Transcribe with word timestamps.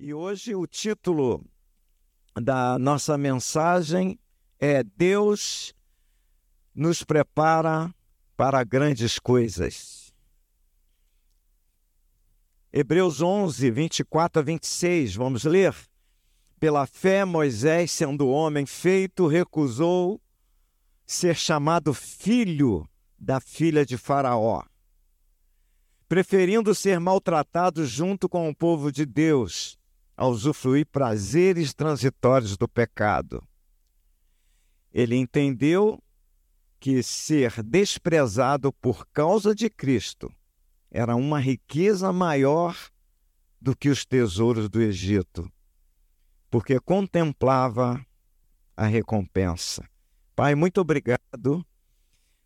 E 0.00 0.14
hoje 0.14 0.54
o 0.54 0.64
título 0.64 1.44
da 2.40 2.78
nossa 2.78 3.18
mensagem 3.18 4.16
é 4.56 4.84
Deus 4.84 5.74
nos 6.72 7.02
prepara 7.02 7.92
para 8.36 8.62
grandes 8.62 9.18
coisas. 9.18 10.14
Hebreus 12.72 13.20
11, 13.20 13.72
24 13.72 14.40
a 14.40 14.44
26, 14.44 15.16
vamos 15.16 15.42
ler? 15.42 15.74
Pela 16.60 16.86
fé, 16.86 17.24
Moisés, 17.24 17.90
sendo 17.90 18.28
homem 18.28 18.66
feito, 18.66 19.26
recusou 19.26 20.20
ser 21.04 21.34
chamado 21.34 21.92
filho 21.92 22.88
da 23.18 23.40
filha 23.40 23.84
de 23.84 23.98
Faraó, 23.98 24.62
preferindo 26.08 26.72
ser 26.72 27.00
maltratado 27.00 27.84
junto 27.84 28.28
com 28.28 28.48
o 28.48 28.54
povo 28.54 28.92
de 28.92 29.04
Deus 29.04 29.77
a 30.18 30.26
usufruir 30.26 30.84
prazeres 30.84 31.72
transitórios 31.72 32.56
do 32.56 32.66
pecado. 32.66 33.40
Ele 34.92 35.14
entendeu 35.14 36.02
que 36.80 37.04
ser 37.04 37.62
desprezado 37.62 38.72
por 38.72 39.06
causa 39.12 39.54
de 39.54 39.70
Cristo 39.70 40.28
era 40.90 41.14
uma 41.14 41.38
riqueza 41.38 42.12
maior 42.12 42.76
do 43.60 43.76
que 43.76 43.88
os 43.88 44.04
tesouros 44.04 44.68
do 44.68 44.82
Egito, 44.82 45.48
porque 46.50 46.80
contemplava 46.80 48.04
a 48.76 48.86
recompensa. 48.86 49.88
Pai, 50.34 50.56
muito 50.56 50.80
obrigado 50.80 51.64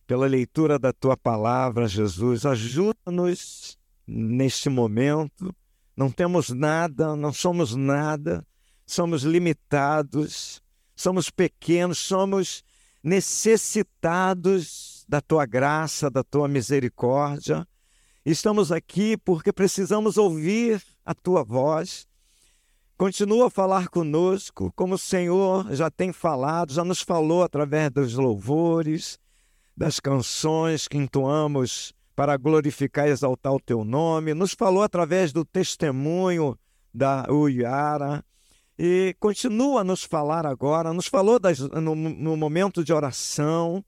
pela 0.07 0.27
leitura 0.27 0.79
da 0.79 0.93
tua 0.93 1.17
palavra, 1.17 1.89
Jesus. 1.89 2.45
Ajuda-nos 2.45 3.79
neste 4.07 4.69
momento 4.69 5.55
não 6.03 6.11
temos 6.11 6.51
nada, 6.51 7.15
não 7.15 7.33
somos 7.33 7.77
nada, 7.77 8.45
somos 8.85 9.23
limitados, 9.23 10.61
somos 10.97 11.31
pequenos, 11.31 11.99
somos 11.99 12.65
necessitados 13.01 15.05
da 15.09 15.21
tua 15.21 15.47
graça, 15.47 16.11
da 16.11 16.25
tua 16.25 16.49
misericórdia. 16.49 17.65
Estamos 18.27 18.73
aqui 18.73 19.17
porque 19.17 19.53
precisamos 19.53 20.19
ouvir 20.19 20.83
a 21.07 21.15
tua 21.15 21.45
voz. 21.45 22.09
Continua 22.99 23.47
a 23.47 23.51
falar 23.51 23.87
conosco, 23.87 24.73
como 24.75 24.97
o 24.97 24.99
Senhor 24.99 25.73
já 25.73 25.89
tem 25.89 26.13
falado, 26.13 26.73
já 26.73 26.85
nos 26.85 27.01
falou 27.01 27.45
através 27.45 27.93
dos 27.93 28.15
louvores, 28.15 29.21
das 29.77 30.01
canções 30.01 30.89
que 30.89 30.99
entoamos 30.99 31.95
para 32.15 32.37
glorificar 32.37 33.09
e 33.09 33.11
exaltar 33.11 33.53
o 33.53 33.61
teu 33.61 33.85
nome, 33.85 34.35
nos 34.35 34.53
falou 34.53 34.83
através 34.83 35.33
do 35.33 35.45
testemunho 35.45 36.59
da 36.93 37.27
Uiara 37.31 38.25
e 38.79 39.15
continua 39.19 39.81
a 39.81 39.85
nos 39.85 40.05
falar 40.05 40.47
agora, 40.47 40.93
nos 40.93 41.07
falou 41.07 41.39
das, 41.39 41.59
no, 41.59 41.95
no 41.95 42.37
momento 42.37 42.85
de 42.85 42.93
oração. 42.93 43.85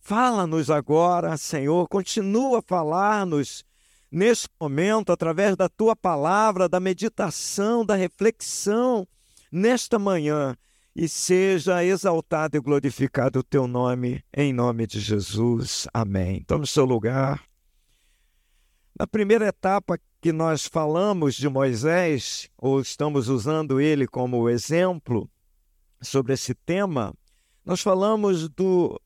Fala-nos 0.00 0.70
agora, 0.70 1.36
Senhor, 1.36 1.88
continua 1.88 2.60
a 2.60 2.62
falar-nos 2.62 3.64
nesse 4.10 4.48
momento 4.60 5.12
através 5.12 5.56
da 5.56 5.68
tua 5.68 5.94
palavra, 5.94 6.68
da 6.68 6.80
meditação, 6.80 7.84
da 7.84 7.94
reflexão 7.94 9.06
nesta 9.52 9.98
manhã 9.98 10.56
e 10.96 11.08
seja 11.08 11.84
exaltado 11.84 12.56
e 12.56 12.60
glorificado 12.60 13.40
o 13.40 13.42
teu 13.42 13.68
nome, 13.68 14.24
em 14.34 14.52
nome 14.52 14.86
de 14.86 14.98
Jesus. 14.98 15.86
Amém. 15.92 16.42
Tome 16.46 16.66
seu 16.66 16.84
lugar. 16.84 17.42
Na 18.98 19.06
primeira 19.06 19.46
etapa 19.46 19.96
que 20.20 20.32
nós 20.32 20.66
falamos 20.66 21.36
de 21.36 21.48
Moisés, 21.48 22.50
ou 22.58 22.80
estamos 22.80 23.28
usando 23.28 23.80
ele 23.80 24.08
como 24.08 24.48
exemplo 24.48 25.30
sobre 26.02 26.32
esse 26.32 26.52
tema, 26.52 27.14
nós 27.64 27.80
falamos 27.80 28.48
do 28.48 29.00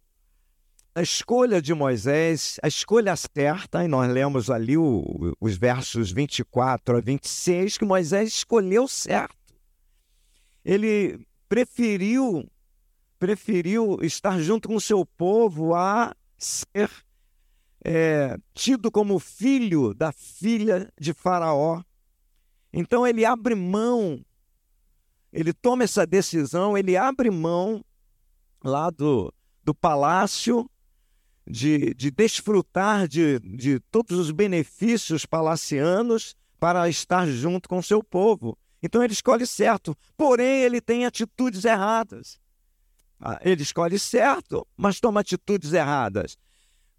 a 0.95 1.03
escolha 1.03 1.61
de 1.61 1.75
Moisés, 1.75 2.59
a 2.62 2.69
escolha 2.69 3.15
certa, 3.16 3.84
e 3.84 3.89
nós 3.89 4.11
lemos 4.11 4.49
ali 4.50 4.78
o, 4.78 5.37
os 5.39 5.59
versos 5.59 6.11
24 6.11 6.97
a 6.97 7.00
26, 7.00 7.77
que 7.77 7.84
Moisés 7.84 8.31
escolheu 8.31 8.89
certo. 8.89 9.37
Ele 10.65 11.27
preferiu 11.50 12.50
preferiu 13.19 13.99
estar 14.03 14.41
junto 14.41 14.69
com 14.69 14.81
seu 14.81 15.05
povo 15.05 15.75
a 15.75 16.16
ser 16.39 16.91
é, 17.84 18.37
tido 18.54 18.91
como 18.91 19.19
filho 19.19 19.93
da 19.94 20.12
filha 20.12 20.93
de 20.98 21.12
Faraó. 21.12 21.82
Então 22.72 23.06
ele 23.06 23.25
abre 23.25 23.54
mão, 23.54 24.25
ele 25.32 25.53
toma 25.53 25.84
essa 25.84 26.06
decisão, 26.06 26.76
ele 26.76 26.97
abre 26.97 27.31
mão 27.31 27.84
lá 28.62 28.88
do, 28.91 29.32
do 29.62 29.75
palácio, 29.75 30.69
de, 31.47 31.92
de 31.94 32.10
desfrutar 32.10 33.09
de, 33.09 33.38
de 33.41 33.81
todos 33.91 34.19
os 34.19 34.31
benefícios 34.31 35.26
palacianos 35.26 36.37
para 36.59 36.88
estar 36.88 37.26
junto 37.26 37.69
com 37.69 37.82
seu 37.82 38.03
povo. 38.03 38.56
Então 38.82 39.03
ele 39.03 39.12
escolhe 39.12 39.47
certo, 39.47 39.97
porém 40.16 40.62
ele 40.62 40.81
tem 40.81 41.04
atitudes 41.04 41.65
erradas. 41.65 42.41
Ah, 43.21 43.38
ele 43.42 43.62
escolhe 43.62 43.98
certo, 43.98 44.66
mas 44.76 45.00
toma 45.00 45.21
atitudes 45.21 45.72
erradas. 45.72 46.37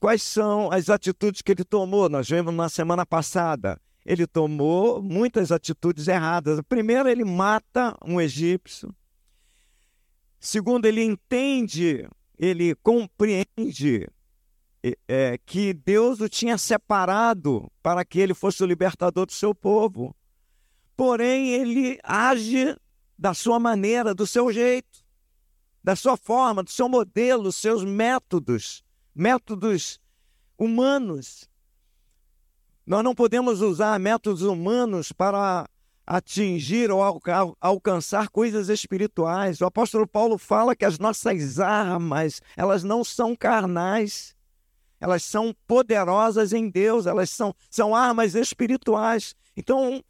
Quais 0.04 0.22
são 0.22 0.70
as 0.70 0.90
atitudes 0.90 1.42
que 1.42 1.54
ele 1.54 1.64
tomou? 1.64 2.10
Nós 2.10 2.28
vimos 2.28 2.54
na 2.54 2.68
semana 2.68 3.06
passada. 3.06 3.80
Ele 4.06 4.28
tomou 4.28 5.02
muitas 5.02 5.50
atitudes 5.50 6.10
erradas. 6.10 6.60
Primeiro, 6.68 7.08
ele 7.08 7.24
mata 7.24 7.98
um 8.06 8.20
egípcio. 8.20 8.94
Segundo, 10.42 10.88
ele 10.88 11.02
entende, 11.02 12.06
ele 12.38 12.76
compreende 12.84 14.10
é, 15.08 15.40
que 15.46 15.74
Deus 15.74 16.20
o 16.20 16.28
tinha 16.28 16.58
separado 16.58 17.72
para 17.82 18.04
que 18.04 18.20
ele 18.20 18.34
fosse 18.34 18.62
o 18.62 18.68
libertador 18.68 19.26
do 19.26 19.32
seu 19.32 19.56
povo. 19.56 20.14
Porém, 20.98 21.54
ele 21.54 21.98
age 22.04 22.76
da 23.18 23.34
sua 23.34 23.58
maneira, 23.58 24.14
do 24.14 24.28
seu 24.28 24.52
jeito, 24.52 25.00
da 25.82 25.96
sua 25.96 26.18
forma, 26.18 26.62
do 26.62 26.70
seu 26.70 26.90
modelo, 26.90 27.54
seus 27.54 27.86
métodos 27.86 28.83
métodos 29.14 30.00
humanos. 30.58 31.50
Nós 32.86 33.04
não 33.04 33.16
podemos 33.16 33.62
usar 33.62 34.00
métodos 34.00 34.42
humanos 34.42 35.12
para 35.12 35.66
atingir 36.06 36.92
ou 36.92 37.02
alcançar 37.62 38.28
coisas 38.30 38.68
espirituais. 38.70 39.62
O 39.62 39.66
apóstolo 39.66 40.06
Paulo 40.06 40.38
fala 40.38 40.76
que 40.76 40.86
as 40.86 41.00
nossas 41.00 41.60
armas, 41.60 42.42
elas 42.58 42.84
não 42.84 43.04
são 43.04 43.36
carnais. 43.36 44.36
Elas 45.00 45.24
são 45.24 45.54
poderosas 45.68 46.54
em 46.54 46.70
Deus, 46.70 47.06
elas 47.06 47.30
são, 47.30 47.54
são 47.70 47.94
armas 47.96 48.36
espirituais. 48.36 49.36
Então, 49.56 50.02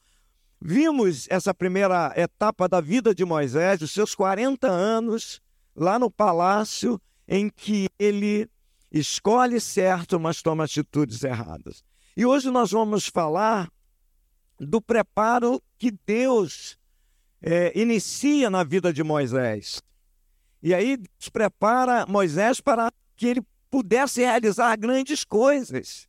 vimos 0.62 1.28
essa 1.30 1.54
primeira 1.54 2.14
etapa 2.16 2.68
da 2.68 2.80
vida 2.80 3.14
de 3.14 3.26
Moisés, 3.26 3.82
os 3.82 3.92
seus 3.92 4.14
40 4.14 4.68
anos, 4.68 5.42
lá 5.76 5.98
no 5.98 6.12
palácio, 6.12 7.02
em 7.28 7.50
que 7.50 7.88
ele 7.98 8.48
escolhe 8.94 9.60
certo, 9.60 10.20
mas 10.20 10.42
toma 10.42 10.66
atitudes 10.66 11.24
erradas. 11.24 11.84
E 12.16 12.26
hoje 12.26 12.52
nós 12.52 12.72
vamos 12.72 13.08
falar 13.08 13.68
do 14.60 14.80
preparo 14.80 15.60
que 15.80 15.92
Deus 16.06 16.78
é, 17.42 17.78
inicia 17.78 18.52
na 18.52 18.64
vida 18.64 18.94
de 18.94 19.04
Moisés. 19.04 19.82
E 20.62 20.74
aí 20.74 20.96
Deus 20.96 21.30
prepara 21.30 22.06
Moisés 22.06 22.62
para 22.62 22.92
que 23.18 23.26
ele 23.28 23.42
pudesse 23.70 24.22
realizar 24.22 24.78
grandes 24.78 25.24
coisas. 25.24 26.08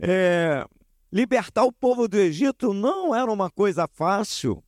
É, 0.00 0.66
libertar 1.12 1.64
o 1.64 1.72
povo 1.72 2.08
do 2.08 2.16
Egito 2.16 2.72
não 2.72 3.14
era 3.14 3.30
uma 3.30 3.50
coisa 3.50 3.86
fácil. 3.86 4.64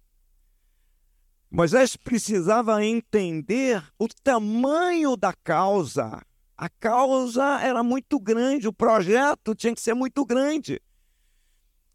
Moisés 1.51 1.97
precisava 1.97 2.85
entender 2.85 3.83
o 3.99 4.07
tamanho 4.23 5.17
da 5.17 5.33
causa 5.33 6.23
a 6.59 6.69
causa 6.69 7.61
era 7.63 7.85
muito 7.85 8.19
grande, 8.19 8.67
o 8.67 8.73
projeto 8.73 9.55
tinha 9.55 9.73
que 9.73 9.81
ser 9.81 9.95
muito 9.95 10.27
grande. 10.27 10.83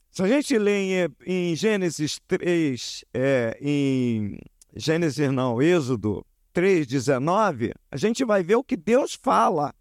Se 0.10 0.24
a 0.24 0.28
gente 0.28 0.58
lê 0.58 1.06
em, 1.06 1.16
em 1.26 1.56
Gênesis 1.56 2.18
3, 2.26 3.04
é, 3.14 3.58
em 3.60 4.40
Gênesis 4.74 5.30
não, 5.34 5.62
Êxodo 5.62 6.26
3,19, 6.56 7.74
a 7.92 7.98
gente 7.98 8.24
vai 8.24 8.42
ver 8.42 8.56
o 8.56 8.64
que 8.64 8.78
Deus 8.78 9.14
fala. 9.14 9.74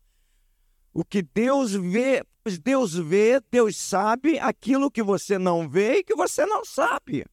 O 0.93 1.05
que 1.05 1.23
Deus 1.23 1.73
vê, 1.73 2.25
Deus 2.61 2.95
vê, 2.95 3.41
Deus 3.53 3.77
sabe 3.77 4.41
aquilo 4.41 4.91
que 4.91 5.03
você 5.03 5.39
não 5.39 5.69
vê 5.69 5.99
e 5.99 6.05
que 6.05 6.17
você 6.17 6.45
não 6.45 6.65
sabe. 6.65 7.25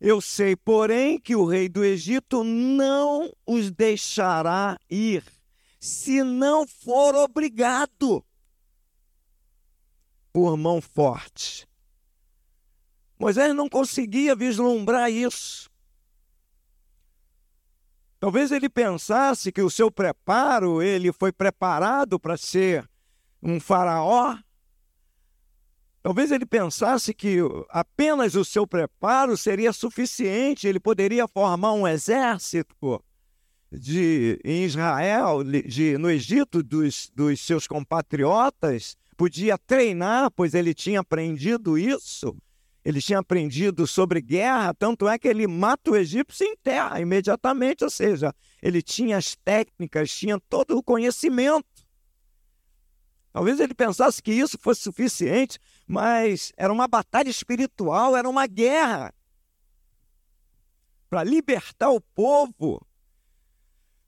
Eu 0.00 0.20
sei, 0.20 0.54
porém, 0.54 1.18
que 1.18 1.34
o 1.34 1.44
rei 1.44 1.68
do 1.68 1.84
Egito 1.84 2.44
não 2.44 3.32
os 3.46 3.70
deixará 3.70 4.78
ir 4.88 5.24
se 5.86 6.24
não 6.24 6.66
for 6.66 7.14
obrigado 7.14 8.24
por 10.32 10.56
mão 10.56 10.80
forte. 10.80 11.66
Moisés 13.16 13.54
não 13.54 13.68
conseguia 13.68 14.34
vislumbrar 14.34 15.10
isso. 15.10 15.70
Talvez 18.18 18.50
ele 18.50 18.68
pensasse 18.68 19.52
que 19.52 19.62
o 19.62 19.70
seu 19.70 19.90
preparo, 19.90 20.82
ele 20.82 21.12
foi 21.12 21.30
preparado 21.30 22.18
para 22.18 22.36
ser 22.36 22.88
um 23.40 23.60
faraó. 23.60 24.36
Talvez 26.02 26.32
ele 26.32 26.46
pensasse 26.46 27.14
que 27.14 27.38
apenas 27.70 28.34
o 28.34 28.44
seu 28.44 28.66
preparo 28.66 29.36
seria 29.36 29.72
suficiente, 29.72 30.66
ele 30.66 30.80
poderia 30.80 31.28
formar 31.28 31.72
um 31.72 31.86
exército 31.86 32.74
de 33.78 34.40
em 34.44 34.64
Israel, 34.64 35.42
de, 35.44 35.98
no 35.98 36.10
Egito, 36.10 36.62
dos, 36.62 37.10
dos 37.14 37.40
seus 37.40 37.66
compatriotas, 37.66 38.96
podia 39.16 39.58
treinar, 39.58 40.30
pois 40.30 40.54
ele 40.54 40.74
tinha 40.74 41.00
aprendido 41.00 41.78
isso. 41.78 42.36
Ele 42.84 43.02
tinha 43.02 43.18
aprendido 43.18 43.84
sobre 43.84 44.20
guerra, 44.20 44.72
tanto 44.72 45.08
é 45.08 45.18
que 45.18 45.26
ele 45.26 45.46
mata 45.48 45.90
o 45.90 45.96
egípcio 45.96 46.46
em 46.46 46.56
terra 46.56 47.00
imediatamente, 47.00 47.82
ou 47.82 47.90
seja, 47.90 48.32
ele 48.62 48.80
tinha 48.80 49.16
as 49.16 49.34
técnicas, 49.34 50.10
tinha 50.12 50.38
todo 50.48 50.78
o 50.78 50.82
conhecimento. 50.82 51.66
Talvez 53.32 53.58
ele 53.58 53.74
pensasse 53.74 54.22
que 54.22 54.32
isso 54.32 54.56
fosse 54.56 54.82
suficiente, 54.82 55.58
mas 55.86 56.52
era 56.56 56.72
uma 56.72 56.86
batalha 56.86 57.28
espiritual, 57.28 58.16
era 58.16 58.28
uma 58.28 58.46
guerra 58.46 59.12
para 61.10 61.24
libertar 61.24 61.90
o 61.90 62.00
povo, 62.00 62.85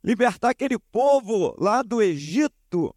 libertar 0.09 0.49
aquele 0.49 0.79
povo 0.79 1.55
lá 1.59 1.83
do 1.83 2.01
Egito. 2.01 2.97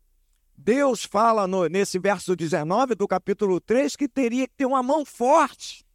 Deus 0.57 1.03
fala 1.03 1.45
no, 1.45 1.67
nesse 1.67 1.99
verso 1.99 2.37
19 2.37 2.95
do 2.95 3.05
capítulo 3.05 3.59
3 3.59 3.97
que 3.97 4.07
teria 4.07 4.47
que 4.47 4.53
ter 4.55 4.65
uma 4.65 4.81
mão 4.81 5.03
forte. 5.03 5.85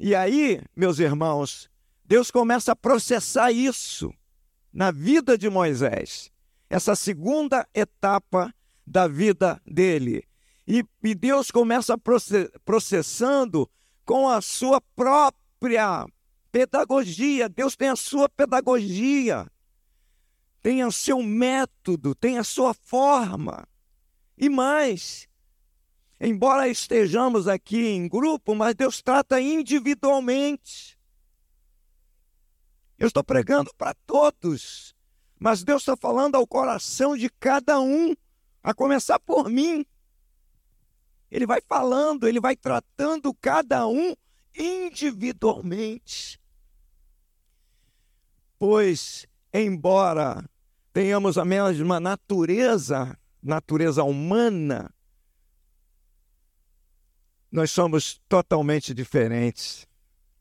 E 0.00 0.14
aí, 0.14 0.62
meus 0.74 0.98
irmãos, 0.98 1.68
Deus 2.06 2.30
começa 2.30 2.72
a 2.72 2.76
processar 2.76 3.52
isso 3.52 4.10
na 4.72 4.90
vida 4.90 5.36
de 5.36 5.50
Moisés, 5.50 6.32
essa 6.70 6.96
segunda 6.96 7.68
etapa 7.74 8.50
da 8.86 9.06
vida 9.06 9.60
dele. 9.66 10.24
E, 10.66 10.82
e 11.02 11.14
Deus 11.14 11.50
começa 11.50 11.98
processando 12.64 13.70
com 14.06 14.26
a 14.26 14.40
sua 14.40 14.80
própria 14.80 16.06
pedagogia. 16.54 17.48
Deus 17.48 17.74
tem 17.74 17.88
a 17.88 17.96
sua 17.96 18.28
pedagogia, 18.28 19.50
tem 20.62 20.84
o 20.84 20.92
seu 20.92 21.20
método, 21.20 22.14
tem 22.14 22.38
a 22.38 22.44
sua 22.44 22.72
forma. 22.72 23.66
E 24.38 24.48
mais, 24.48 25.26
embora 26.20 26.68
estejamos 26.68 27.48
aqui 27.48 27.88
em 27.88 28.06
grupo, 28.06 28.54
mas 28.54 28.76
Deus 28.76 29.02
trata 29.02 29.40
individualmente. 29.40 30.96
Eu 32.96 33.08
estou 33.08 33.24
pregando 33.24 33.74
para 33.76 33.92
todos, 34.06 34.94
mas 35.40 35.64
Deus 35.64 35.82
está 35.82 35.96
falando 35.96 36.36
ao 36.36 36.46
coração 36.46 37.16
de 37.16 37.28
cada 37.28 37.80
um, 37.80 38.14
a 38.62 38.72
começar 38.72 39.18
por 39.18 39.50
mim. 39.50 39.84
Ele 41.32 41.46
vai 41.46 41.60
falando, 41.60 42.28
ele 42.28 42.38
vai 42.38 42.54
tratando 42.54 43.34
cada 43.34 43.88
um 43.88 44.14
individualmente. 44.56 46.43
Pois, 48.66 49.26
embora 49.52 50.42
tenhamos 50.90 51.36
a 51.36 51.44
mesma 51.44 52.00
natureza, 52.00 53.14
natureza 53.42 54.02
humana, 54.02 54.90
nós 57.52 57.70
somos 57.70 58.22
totalmente 58.26 58.94
diferentes 58.94 59.86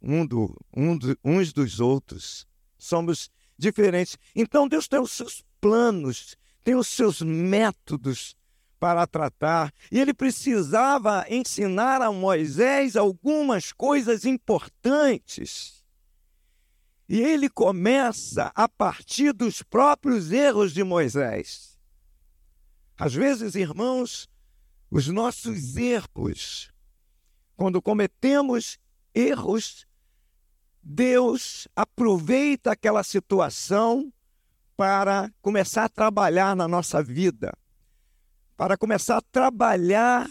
um 0.02 0.25
do, 0.25 0.58
um 0.74 0.98
do, 0.98 1.20
uns 1.22 1.52
dos 1.52 1.81
outros. 1.81 2.48
Somos 2.78 3.30
diferentes. 3.58 4.18
Então 4.34 4.70
Deus 4.70 4.88
tem 4.88 5.02
os 5.02 5.12
seus 5.12 5.44
planos, 5.60 6.38
tem 6.64 6.75
os 6.75 6.88
seus 6.88 7.22
métodos 7.22 8.38
para 8.80 9.06
tratar. 9.06 9.70
E 9.92 10.00
ele 10.00 10.14
precisava 10.14 11.25
ensinar 11.30 12.02
a 12.02 12.10
Moisés 12.10 12.96
algumas 12.96 13.74
coisas 13.74 14.24
importantes. 14.24 15.82
E 17.13 17.21
ele 17.21 17.48
começa 17.48 18.51
a 18.56 18.68
partir 18.68 19.33
dos 19.33 19.62
próprios 19.62 20.31
erros 20.31 20.74
de 20.74 20.83
Moisés. 20.83 21.77
Às 22.98 23.13
vezes, 23.13 23.54
irmãos, 23.54 24.27
os 24.89 25.07
nossos 25.10 25.77
erros, 25.77 26.74
quando 27.56 27.80
cometemos 27.83 28.80
erros, 29.13 29.86
Deus 30.81 31.68
aproveita 31.75 32.71
aquela 32.71 33.04
situação 33.04 34.12
para 34.75 35.31
começar 35.39 35.86
a 35.86 35.89
trabalhar 35.89 36.56
na 36.56 36.68
nossa 36.68 37.04
vida 37.04 37.54
para 38.57 38.75
começar 38.75 39.18
a 39.18 39.21
trabalhar 39.21 40.27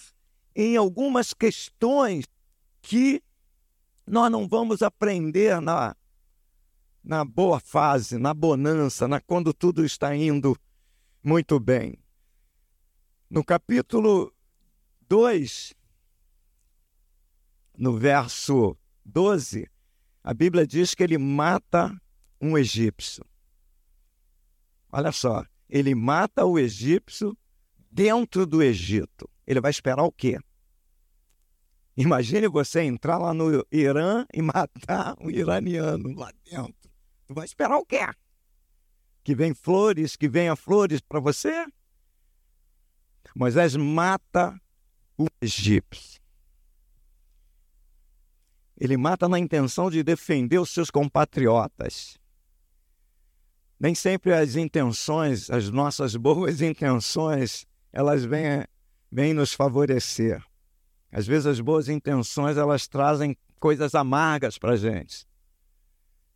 em 0.56 0.76
algumas 0.76 1.32
questões 1.32 2.24
que 2.80 3.22
nós 4.04 4.32
não 4.32 4.48
vamos 4.48 4.82
aprender 4.82 5.60
na, 5.60 5.94
na 7.02 7.24
boa 7.24 7.58
fase, 7.58 8.18
na 8.18 8.32
bonança, 8.32 9.08
na 9.08 9.20
quando 9.20 9.52
tudo 9.52 9.84
está 9.84 10.14
indo 10.14 10.56
muito 11.22 11.58
bem. 11.58 11.98
No 13.28 13.44
capítulo 13.44 14.32
2, 15.08 15.74
no 17.76 17.98
verso 17.98 18.76
12, 19.04 19.68
a 20.22 20.34
Bíblia 20.34 20.66
diz 20.66 20.94
que 20.94 21.02
ele 21.02 21.18
mata 21.18 21.96
um 22.40 22.56
egípcio. 22.56 23.24
Olha 24.90 25.10
só, 25.10 25.44
ele 25.68 25.94
mata 25.94 26.44
o 26.44 26.58
egípcio 26.58 27.36
dentro 27.90 28.46
do 28.46 28.62
Egito. 28.62 29.28
Ele 29.46 29.60
vai 29.60 29.70
esperar 29.70 30.02
o 30.02 30.12
quê? 30.12 30.38
Imagine 31.96 32.48
você 32.48 32.82
entrar 32.82 33.18
lá 33.18 33.34
no 33.34 33.66
Irã 33.70 34.26
e 34.32 34.40
matar 34.42 35.14
um 35.20 35.30
iraniano 35.30 36.14
lá 36.14 36.30
dentro. 36.44 36.81
Tu 37.32 37.34
vai 37.34 37.46
esperar 37.46 37.78
o 37.78 37.86
quê? 37.86 38.06
Que 39.24 39.34
vem 39.34 39.54
flores, 39.54 40.16
que 40.16 40.28
venha 40.28 40.54
flores 40.54 41.00
para 41.00 41.18
você? 41.18 41.66
Moisés 43.34 43.74
mata 43.74 44.60
o 45.16 45.26
egípcio. 45.40 46.20
Ele 48.78 48.98
mata 48.98 49.26
na 49.30 49.38
intenção 49.38 49.90
de 49.90 50.02
defender 50.02 50.58
os 50.58 50.68
seus 50.68 50.90
compatriotas. 50.90 52.18
Nem 53.80 53.94
sempre 53.94 54.34
as 54.34 54.54
intenções, 54.54 55.48
as 55.48 55.70
nossas 55.70 56.14
boas 56.16 56.60
intenções, 56.60 57.66
elas 57.90 58.24
vêm, 58.26 58.66
vêm 59.10 59.32
nos 59.32 59.54
favorecer. 59.54 60.44
Às 61.10 61.26
vezes 61.26 61.46
as 61.46 61.60
boas 61.60 61.88
intenções 61.88 62.58
elas 62.58 62.86
trazem 62.86 63.34
coisas 63.58 63.94
amargas 63.94 64.58
para 64.58 64.72
a 64.72 64.76
gente. 64.76 65.26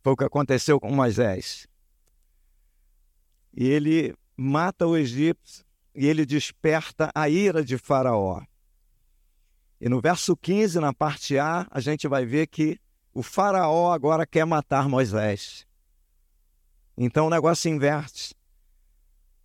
Foi 0.07 0.13
o 0.13 0.15
que 0.15 0.23
aconteceu 0.23 0.79
com 0.79 0.89
Moisés. 0.89 1.67
E 3.53 3.67
ele 3.67 4.15
mata 4.37 4.87
o 4.87 4.95
egípcio 4.95 5.65
e 5.93 6.07
ele 6.07 6.25
desperta 6.25 7.11
a 7.13 7.27
ira 7.27 7.61
de 7.61 7.77
Faraó. 7.77 8.41
E 9.81 9.89
no 9.89 9.99
verso 9.99 10.37
15, 10.37 10.79
na 10.79 10.93
parte 10.93 11.37
A, 11.37 11.67
a 11.69 11.81
gente 11.81 12.07
vai 12.07 12.25
ver 12.25 12.47
que 12.47 12.79
o 13.13 13.21
Faraó 13.21 13.91
agora 13.91 14.25
quer 14.25 14.45
matar 14.45 14.87
Moisés. 14.87 15.67
Então 16.97 17.27
o 17.27 17.29
negócio 17.29 17.63
se 17.63 17.69
inverte. 17.69 18.33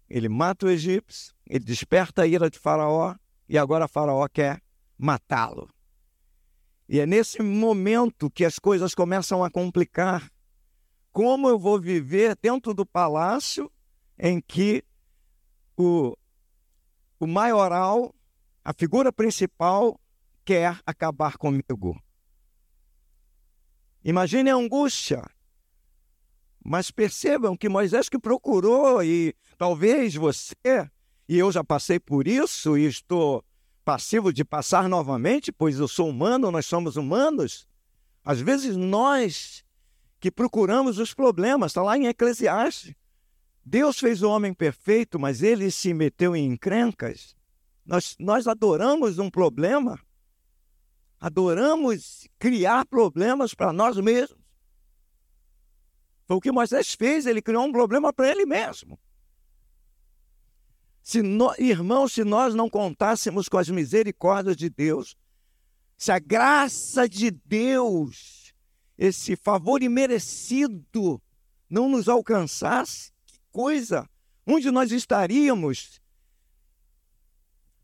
Ele 0.09 0.29
mata 0.29 0.67
o 0.67 0.71
egípcio, 0.71 1.35
ele 1.45 1.65
desperta 1.65 2.23
a 2.23 2.27
ira 2.29 2.49
de 2.49 2.61
Faraó 2.61 3.17
e 3.49 3.59
agora 3.59 3.89
Faraó 3.89 4.29
quer 4.29 4.63
matá-lo. 4.97 5.69
E 6.89 7.01
é 7.01 7.05
nesse 7.05 7.43
momento 7.43 8.31
que 8.31 8.45
as 8.45 8.61
coisas 8.61 8.95
começam 8.95 9.43
a 9.43 9.51
complicar. 9.51 10.32
Como 11.13 11.49
eu 11.49 11.59
vou 11.59 11.81
viver 11.81 12.37
dentro 12.41 12.73
do 12.73 12.87
palácio 12.87 13.71
em 14.19 14.41
que 14.41 14.83
o, 15.77 16.17
o 17.21 17.27
maioral, 17.27 18.15
a 18.65 18.73
figura 18.73 19.13
principal, 19.13 20.01
quer 20.45 20.81
acabar 20.87 21.37
comigo? 21.37 22.01
Imagine 24.05 24.51
a 24.51 24.57
angústia 24.57 25.23
mas 26.65 26.91
percebam 26.91 27.57
que 27.57 27.69
Moisés 27.69 28.09
que 28.09 28.19
procurou, 28.19 29.03
e 29.03 29.35
talvez 29.59 30.15
você, 30.15 30.55
e 31.29 31.39
eu 31.39 31.51
já 31.51 31.65
passei 31.65 31.99
por 31.99 32.29
isso, 32.29 32.79
e 32.79 32.87
estou 32.87 33.45
passivo 33.85 34.33
de 34.33 34.45
passar 34.45 34.89
novamente, 34.89 35.51
pois 35.51 35.79
eu 35.79 35.89
sou 35.89 36.09
humano, 36.09 36.51
nós 36.51 36.67
somos 36.67 36.97
humanos. 36.97 37.67
Às 38.25 38.41
vezes 38.41 38.77
nós 38.77 39.65
que 40.23 40.31
procuramos 40.31 41.01
os 41.01 41.13
problemas, 41.13 41.73
está 41.73 41.83
lá 41.83 41.99
em 41.99 42.07
Eclesiastes. 42.07 42.95
Deus 43.65 43.99
fez 43.99 44.23
o 44.23 44.31
homem 44.31 44.55
perfeito, 44.55 45.19
mas 45.19 45.43
ele 45.43 45.69
se 45.69 45.93
meteu 45.93 46.37
em 46.37 46.47
encrencas. 46.47 47.35
Nós, 47.85 48.15
nós 48.21 48.47
adoramos 48.47 49.19
um 49.19 49.29
problema. 49.29 50.01
adoramos 51.19 52.29
criar 52.39 52.87
problemas 52.87 53.53
para 53.53 53.73
nós 53.73 53.97
mesmos. 53.97 54.39
Foi 56.25 56.37
o 56.37 56.41
que 56.41 56.53
Moisés 56.53 56.95
fez, 56.95 57.27
ele 57.27 57.43
criou 57.43 57.65
um 57.65 57.73
problema 57.73 58.13
para 58.13 58.31
ele 58.31 58.47
mesmo. 58.47 58.97
Se 61.03 61.21
no, 61.21 61.53
irmãos, 61.59 62.13
se 62.13 62.23
nós 62.23 62.55
não 62.55 62.71
contássemos 62.71 63.49
com 63.49 63.59
as 63.59 63.69
misericórdias 63.69 64.57
de 64.57 64.71
Deus, 64.71 65.17
se 65.99 66.13
a 66.13 66.21
graça 66.21 67.09
de 67.09 67.33
Deus, 67.33 68.42
esse 68.99 69.37
favor 69.37 69.83
imerecido, 69.83 71.21
não 71.69 71.89
nos 71.89 72.09
alcançasse, 72.09 73.11
que 73.27 73.39
coisa! 73.51 74.09
Onde 74.47 74.71
nós 74.71 74.91
estaríamos? 74.91 76.01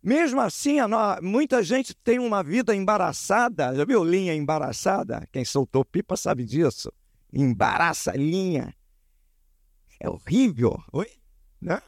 Mesmo 0.03 0.41
assim, 0.41 0.77
muita 1.23 1.63
gente 1.63 1.95
tem 1.95 2.19
uma 2.19 2.43
vida 2.43 2.75
embaraçada. 2.75 3.75
Já 3.75 3.85
viu 3.85 4.05
linha 4.05 4.35
embaraçada? 4.35 5.27
Quem 5.33 5.45
soltou 5.45 5.85
pipa 5.85 6.17
sabe 6.17 6.45
disso. 6.45 6.93
Embaraça 7.33 8.13
linha. 8.13 8.75
É 10.01 10.09
horrível. 10.09 10.83
Oi? 10.93 11.11
Né? 11.61 11.83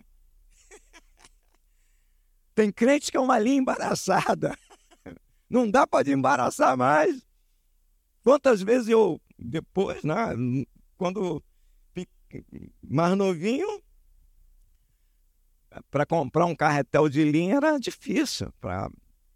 Tem 2.55 2.71
crente 2.73 3.11
que 3.11 3.17
é 3.17 3.21
uma 3.21 3.39
linha 3.39 3.59
embaraçada. 3.59 4.57
Não 5.49 5.71
dá 5.71 5.87
para 5.87 6.11
embaraçar 6.11 6.77
mais. 6.77 7.25
Quantas 8.23 8.63
vezes 8.63 8.89
eu, 8.89 9.21
depois, 9.39 10.03
né, 10.05 10.15
quando 10.97 11.43
mais 12.83 13.17
novinho, 13.17 13.83
para 15.91 16.05
comprar 16.05 16.47
um 16.47 16.55
carretel 16.55 17.09
de 17.09 17.25
linha 17.25 17.57
era 17.57 17.79
difícil. 17.79 18.53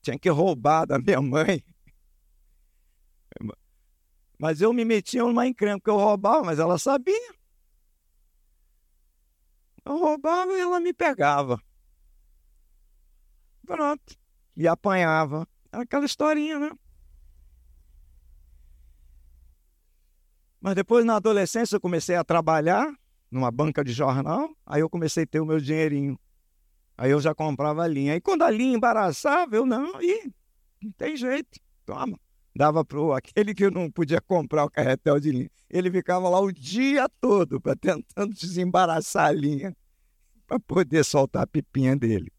Tinha 0.03 0.19
que 0.19 0.29
roubar 0.29 0.87
da 0.87 0.99
minha 0.99 1.21
mãe. 1.21 1.65
Mas 4.39 4.61
eu 4.61 4.73
me 4.73 4.85
metia 4.85 5.23
numa 5.23 5.47
encrenca, 5.47 5.79
porque 5.79 5.91
eu 5.91 5.97
roubava, 5.97 6.45
mas 6.45 6.59
ela 6.59 6.77
sabia. 6.79 7.35
Eu 9.85 9.99
roubava 9.99 10.53
e 10.53 10.61
ela 10.61 10.81
me 10.81 10.93
pegava. 10.93 11.61
Pronto. 13.67 14.17
E 14.57 14.69
apanhava. 14.69 15.49
Era 15.73 15.83
aquela 15.83 16.05
historinha, 16.05 16.59
né? 16.59 16.71
Mas 20.65 20.75
depois, 20.75 21.05
na 21.05 21.17
adolescência, 21.17 21.77
eu 21.77 21.81
comecei 21.81 22.17
a 22.17 22.25
trabalhar 22.25 22.91
numa 23.31 23.51
banca 23.51 23.85
de 23.85 23.93
jornal. 23.93 24.49
Aí 24.65 24.81
eu 24.81 24.89
comecei 24.89 25.25
a 25.25 25.27
ter 25.27 25.39
o 25.39 25.45
meu 25.45 25.61
dinheirinho. 25.61 26.19
Aí 26.97 27.11
eu 27.11 27.21
já 27.21 27.35
comprava 27.35 27.83
a 27.83 27.87
linha. 27.87 28.15
Aí 28.15 28.21
quando 28.23 28.41
a 28.41 28.51
linha 28.51 28.75
embaraçava, 28.75 29.55
eu 29.55 29.67
não, 29.67 30.01
e 30.01 30.33
não 30.83 30.91
tem 30.93 31.19
jeito. 31.19 31.61
Toma. 31.85 32.19
Dava 32.57 32.83
para 32.83 33.19
aquele 33.19 33.55
que 33.55 33.69
não 33.69 33.91
podia 33.91 34.23
comprar 34.23 34.65
o 34.65 34.71
carretel 34.71 35.21
de 35.21 35.33
linha. 35.33 35.51
Ele 35.69 35.91
ficava 35.91 36.31
lá 36.31 36.41
o 36.41 36.51
dia 36.51 37.11
todo 37.21 37.61
para 37.61 37.77
tentando 37.77 38.33
desembaraçar 38.33 39.27
a 39.27 39.33
linha 39.33 39.77
para 40.47 40.59
poder 40.59 41.05
soltar 41.05 41.43
a 41.43 41.47
pipinha 41.47 41.95
dele. 41.95 42.33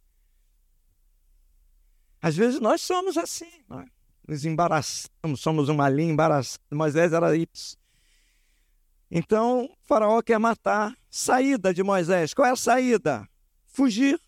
Às 2.20 2.36
vezes 2.36 2.60
nós 2.60 2.82
somos 2.82 3.18
assim, 3.18 3.52
nós 3.70 3.88
nos 4.28 4.46
embaraçamos, 4.46 5.40
somos 5.40 5.70
uma 5.70 5.88
linha 5.90 6.12
embaraçada. 6.12 6.64
Moisés 6.72 7.14
era 7.14 7.38
isso. 7.38 7.78
Então, 9.18 9.74
faraó 9.80 10.22
quer 10.22 10.38
matar. 10.38 10.94
Saída 11.10 11.74
de 11.74 11.82
Moisés. 11.82 12.34
Qual 12.34 12.46
é 12.46 12.52
a 12.52 12.56
saída? 12.58 13.26
Fugir. 13.64 14.20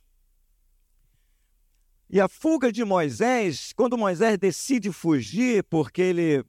E 2.10 2.22
a 2.22 2.30
fuga 2.30 2.72
de 2.72 2.86
Moisés, 2.86 3.74
quando 3.74 3.98
Moisés 3.98 4.38
decide 4.38 4.94
fugir, 4.94 5.62
porque 5.66 6.02
ele 6.02 6.46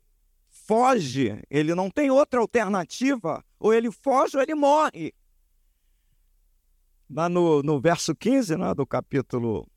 foge, 0.49 1.43
ele 1.51 1.75
não 1.75 1.91
tem 1.91 2.13
outra 2.13 2.39
alternativa, 2.39 3.45
ou 3.59 3.75
ele 3.75 3.91
foge 3.91 4.37
ou 4.37 4.43
ele 4.45 4.55
morre. 4.55 5.13
Lá 7.11 7.29
no, 7.29 7.61
no 7.65 7.81
verso 7.81 8.15
15 8.15 8.57
né, 8.57 8.73
do 8.73 8.87
capítulo 8.87 9.69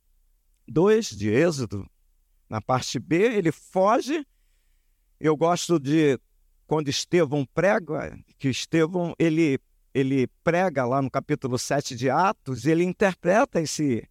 2 0.68 1.10
de 1.18 1.32
Êxodo, 1.32 1.90
na 2.48 2.62
parte 2.62 3.00
B, 3.00 3.24
ele 3.24 3.52
foge. 3.52 4.24
Eu 5.20 5.36
gosto 5.36 5.80
de 5.80 6.20
quando 6.72 6.88
Estevão 6.88 7.46
prega, 7.46 8.18
que 8.40 8.48
Estevão 8.48 9.14
ele, 9.20 9.60
ele 9.94 10.26
prega 10.42 10.86
lá 10.86 11.02
no 11.02 11.12
capítulo 11.12 11.60
7 11.60 11.98
de 11.98 12.10
Atos, 12.10 12.66
ele 12.66 12.86
interpreta 12.86 13.60
esse, 13.60 14.08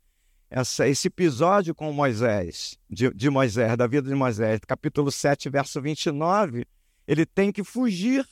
essa, 0.50 0.86
esse 0.86 1.08
episódio 1.08 1.74
com 1.74 1.90
Moisés, 1.90 2.78
de, 2.86 3.08
de 3.14 3.30
Moisés, 3.30 3.78
da 3.78 3.86
vida 3.86 4.10
de 4.10 4.14
Moisés, 4.14 4.60
capítulo 4.68 5.10
7, 5.10 5.48
verso 5.48 5.80
29, 5.80 6.66
ele 7.08 7.24
tem 7.24 7.50
que 7.50 7.64
fugir. 7.64 8.28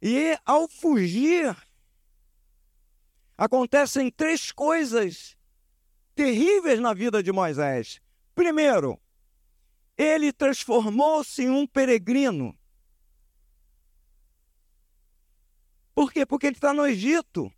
E 0.00 0.38
ao 0.46 0.68
fugir, 0.68 1.56
acontecem 3.36 4.12
três 4.12 4.52
coisas 4.52 5.36
terríveis 6.14 6.78
na 6.78 6.94
vida 6.94 7.20
de 7.20 7.32
Moisés. 7.32 8.00
Primeiro, 8.32 8.96
ele 9.98 10.32
transformou-se 10.32 11.42
em 11.42 11.50
um 11.50 11.66
peregrino. 11.66 12.56
Por 15.94 16.12
quê? 16.12 16.26
Porque 16.26 16.46
ele 16.48 16.56
está 16.56 16.72
no 16.72 16.86
Egito. 16.86 17.52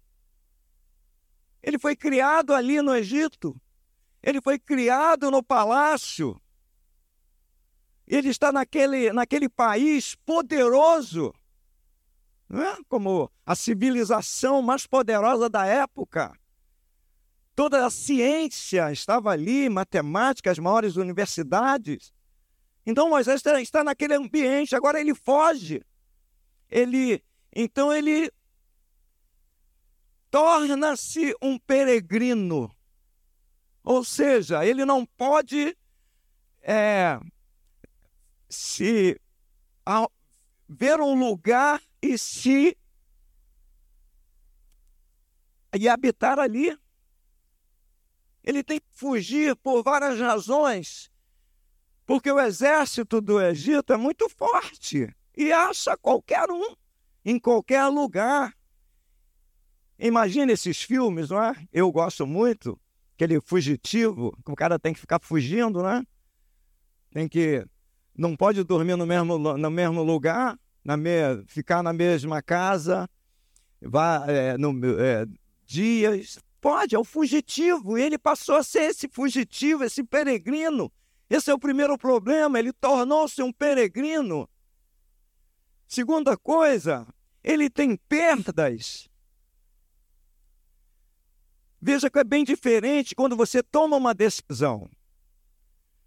Ele 1.62 1.78
foi 1.78 1.96
criado 1.96 2.52
ali 2.54 2.82
no 2.82 2.94
Egito. 2.94 3.60
Ele 4.22 4.40
foi 4.40 4.58
criado 4.58 5.30
no 5.30 5.42
palácio. 5.42 6.40
Ele 8.06 8.28
está 8.28 8.52
naquele, 8.52 9.12
naquele 9.12 9.48
país 9.48 10.14
poderoso, 10.14 11.34
não 12.48 12.62
é? 12.62 12.78
como 12.88 13.30
a 13.44 13.56
civilização 13.56 14.62
mais 14.62 14.86
poderosa 14.86 15.48
da 15.48 15.66
época. 15.66 16.32
Toda 17.56 17.84
a 17.84 17.90
ciência 17.90 18.92
estava 18.92 19.30
ali, 19.30 19.68
matemática, 19.68 20.50
as 20.50 20.58
maiores 20.58 20.94
universidades. 20.94 22.12
Então 22.84 23.08
Moisés 23.08 23.42
está 23.44 23.82
naquele 23.82 24.14
ambiente, 24.14 24.76
agora 24.76 25.00
ele 25.00 25.14
foge. 25.14 25.82
Ele, 26.70 27.24
então 27.58 27.90
ele 27.90 28.30
torna-se 30.30 31.34
um 31.40 31.58
peregrino. 31.58 32.70
Ou 33.82 34.04
seja, 34.04 34.62
ele 34.62 34.84
não 34.84 35.06
pode 35.06 35.74
é, 36.60 37.18
se 38.46 39.18
ver 40.68 41.00
um 41.00 41.18
lugar 41.18 41.82
e 42.02 42.18
se 42.18 42.76
e 45.74 45.88
habitar 45.88 46.38
ali. 46.38 46.78
Ele 48.44 48.62
tem 48.62 48.78
que 48.78 48.86
fugir 48.90 49.56
por 49.56 49.82
várias 49.82 50.20
razões, 50.20 51.10
porque 52.04 52.30
o 52.30 52.38
exército 52.38 53.22
do 53.22 53.40
Egito 53.40 53.94
é 53.94 53.96
muito 53.96 54.28
forte 54.28 55.10
e 55.34 55.50
acha 55.50 55.96
qualquer 55.96 56.50
um 56.50 56.76
em 57.26 57.40
qualquer 57.40 57.84
lugar. 57.88 58.54
Imagina 59.98 60.52
esses 60.52 60.80
filmes, 60.80 61.30
não 61.30 61.42
é? 61.42 61.54
Eu 61.72 61.90
gosto 61.90 62.24
muito, 62.24 62.78
aquele 63.16 63.40
fugitivo, 63.40 64.32
que 64.44 64.52
o 64.52 64.54
cara 64.54 64.78
tem 64.78 64.94
que 64.94 65.00
ficar 65.00 65.18
fugindo, 65.20 65.82
né? 65.82 66.04
Tem 67.10 67.28
que. 67.28 67.66
Não 68.16 68.36
pode 68.36 68.62
dormir 68.62 68.96
no 68.96 69.04
mesmo, 69.04 69.36
no 69.36 69.70
mesmo 69.70 70.02
lugar, 70.02 70.56
na 70.84 70.96
me, 70.96 71.44
ficar 71.48 71.82
na 71.82 71.92
mesma 71.92 72.40
casa, 72.40 73.08
vá, 73.82 74.24
é, 74.28 74.56
no, 74.56 74.72
é, 75.00 75.26
dias. 75.64 76.38
Pode, 76.60 76.94
é 76.94 76.98
o 76.98 77.04
fugitivo. 77.04 77.98
Ele 77.98 78.16
passou 78.16 78.54
a 78.54 78.62
ser 78.62 78.90
esse 78.90 79.08
fugitivo, 79.08 79.82
esse 79.82 80.04
peregrino. 80.04 80.92
Esse 81.28 81.50
é 81.50 81.54
o 81.54 81.58
primeiro 81.58 81.98
problema, 81.98 82.58
ele 82.58 82.72
tornou-se 82.72 83.42
um 83.42 83.52
peregrino. 83.52 84.48
Segunda 85.88 86.36
coisa, 86.36 87.06
ele 87.46 87.70
tem 87.70 87.96
perdas 87.96 89.08
Veja 91.80 92.10
que 92.10 92.18
é 92.18 92.24
bem 92.24 92.42
diferente 92.42 93.14
quando 93.14 93.36
você 93.36 93.62
toma 93.62 93.96
uma 93.96 94.12
decisão. 94.12 94.90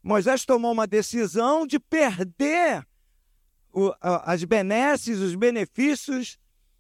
Moisés 0.04 0.44
tomou 0.44 0.74
uma 0.74 0.86
decisão 0.86 1.66
de 1.66 1.80
perder 1.80 2.86
o, 3.72 3.94
as 4.02 4.44
benesses, 4.44 5.20
os 5.20 5.36
benefícios 5.36 6.38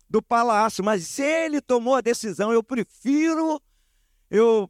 do 0.09 0.21
palácio, 0.21 0.83
mas 0.83 1.17
ele 1.17 1.61
tomou 1.61 1.95
a 1.95 2.01
decisão. 2.01 2.51
Eu 2.51 2.61
prefiro 2.61 3.61
eu 4.29 4.69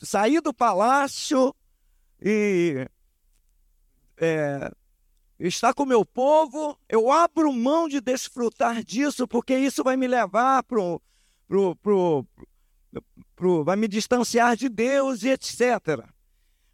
sair 0.00 0.40
do 0.40 0.52
palácio 0.52 1.54
e 2.20 2.88
é, 4.16 4.72
estar 5.40 5.74
com 5.74 5.82
o 5.82 5.86
meu 5.86 6.04
povo. 6.04 6.78
Eu 6.88 7.10
abro 7.10 7.52
mão 7.52 7.88
de 7.88 8.00
desfrutar 8.00 8.84
disso, 8.84 9.26
porque 9.26 9.56
isso 9.56 9.82
vai 9.82 9.96
me 9.96 10.06
levar 10.06 10.62
para 10.62 10.80
o 10.80 11.00
pro, 11.48 11.74
pro, 11.76 12.26
pro, 13.34 13.64
vai 13.64 13.74
me 13.74 13.88
distanciar 13.88 14.56
de 14.56 14.68
Deus 14.68 15.24
e 15.24 15.30
etc. 15.30 16.06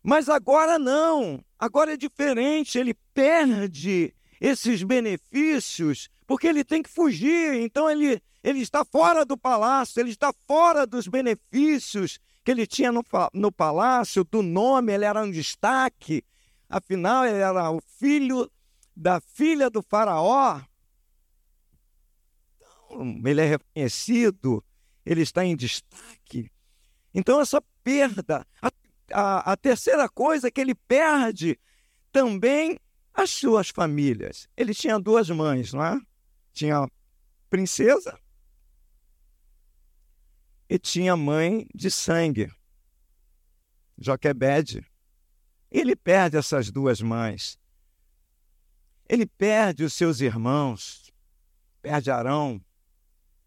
Mas 0.03 0.29
agora 0.29 0.79
não, 0.79 1.43
agora 1.59 1.95
é 1.95 1.97
diferente, 1.97 2.79
ele 2.79 2.95
perde 3.15 4.15
esses 4.39 4.83
benefícios 4.83 6.11
porque 6.27 6.47
ele 6.47 6.65
tem 6.65 6.83
que 6.83 6.91
fugir, 6.91 7.55
então 7.55 7.89
ele, 7.89 8.21
ele 8.43 8.61
está 8.61 8.85
fora 8.85 9.25
do 9.25 9.37
palácio, 9.37 10.01
ele 10.01 10.11
está 10.11 10.33
fora 10.47 10.87
dos 10.87 11.07
benefícios 11.07 12.19
que 12.45 12.51
ele 12.51 12.67
tinha 12.67 12.93
no, 12.93 13.03
no 13.33 13.51
palácio, 13.51 14.25
do 14.25 14.43
nome, 14.43 14.93
ele 14.93 15.05
era 15.05 15.23
um 15.23 15.31
destaque, 15.31 16.23
afinal, 16.69 17.25
ele 17.25 17.39
era 17.39 17.71
o 17.71 17.81
filho 17.99 18.51
da 18.97 19.21
filha 19.21 19.69
do 19.69 19.83
Faraó. 19.83 20.63
Ele 23.25 23.41
é 23.41 23.45
reconhecido, 23.45 24.65
ele 25.05 25.21
está 25.21 25.45
em 25.45 25.55
destaque. 25.55 26.51
Então, 27.13 27.41
essa 27.41 27.63
perda, 27.85 28.47
a, 28.61 28.73
a, 29.13 29.53
a 29.53 29.57
terceira 29.57 30.09
coisa 30.09 30.51
que 30.51 30.61
ele 30.61 30.75
perde 30.75 31.59
também 32.11 32.81
as 33.13 33.31
suas 33.31 33.69
famílias. 33.69 34.49
Ele 34.57 34.73
tinha 34.73 34.99
duas 34.99 35.29
mães, 35.29 35.73
não 35.73 35.85
é? 35.85 36.01
Tinha 36.53 36.85
a 36.85 36.89
princesa 37.51 38.19
e 40.69 40.79
tinha 40.79 41.17
mãe 41.17 41.67
de 41.75 41.91
sangue, 41.91 42.51
Joquebede. 43.99 44.87
Ele 45.71 45.97
perde 45.97 46.37
essas 46.37 46.71
duas 46.71 47.01
mães. 47.01 47.59
Ele 49.09 49.27
perde 49.27 49.85
os 49.85 49.93
seus 49.93 50.21
irmãos, 50.21 51.13
perde 51.81 52.11
Arão, 52.11 52.61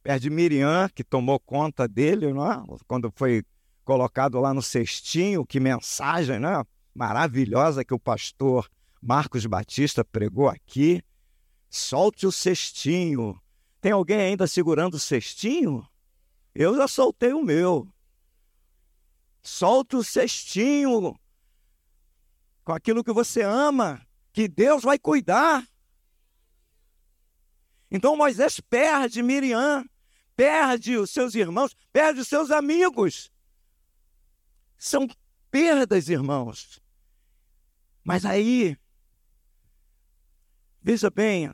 perde 0.01 0.29
Miriam, 0.29 0.89
que 0.93 1.03
tomou 1.03 1.39
conta 1.39 1.87
dele, 1.87 2.31
não 2.33 2.49
é? 2.49 2.63
quando 2.87 3.11
foi 3.15 3.43
colocado 3.83 4.39
lá 4.39 4.53
no 4.53 4.61
cestinho, 4.61 5.45
que 5.45 5.59
mensagem 5.59 6.39
né? 6.39 6.63
maravilhosa 6.93 7.83
que 7.83 7.93
o 7.93 7.99
pastor 7.99 8.69
Marcos 9.01 9.45
Batista 9.45 10.03
pregou 10.03 10.47
aqui. 10.47 11.01
Solte 11.69 12.25
o 12.25 12.31
cestinho. 12.31 13.39
Tem 13.81 13.91
alguém 13.91 14.19
ainda 14.19 14.47
segurando 14.47 14.95
o 14.95 14.99
cestinho? 14.99 15.87
Eu 16.53 16.75
já 16.75 16.87
soltei 16.87 17.33
o 17.33 17.43
meu. 17.43 17.87
Solta 19.41 19.97
o 19.97 20.03
cestinho 20.03 21.15
com 22.63 22.73
aquilo 22.73 23.03
que 23.03 23.11
você 23.11 23.41
ama, 23.41 24.01
que 24.31 24.47
Deus 24.47 24.83
vai 24.83 24.97
cuidar. 24.97 25.67
Então 27.91 28.15
Moisés 28.15 28.59
perde 28.59 29.23
Miriam, 29.23 29.85
perde 30.35 30.97
os 30.97 31.09
seus 31.09 31.35
irmãos, 31.35 31.75
perde 31.91 32.21
os 32.21 32.27
seus 32.27 32.51
amigos. 32.51 33.31
São 34.77 35.07
perdas, 35.51 36.07
irmãos. 36.07 36.79
Mas 38.03 38.25
aí, 38.25 38.77
veja 40.81 41.09
bem, 41.09 41.53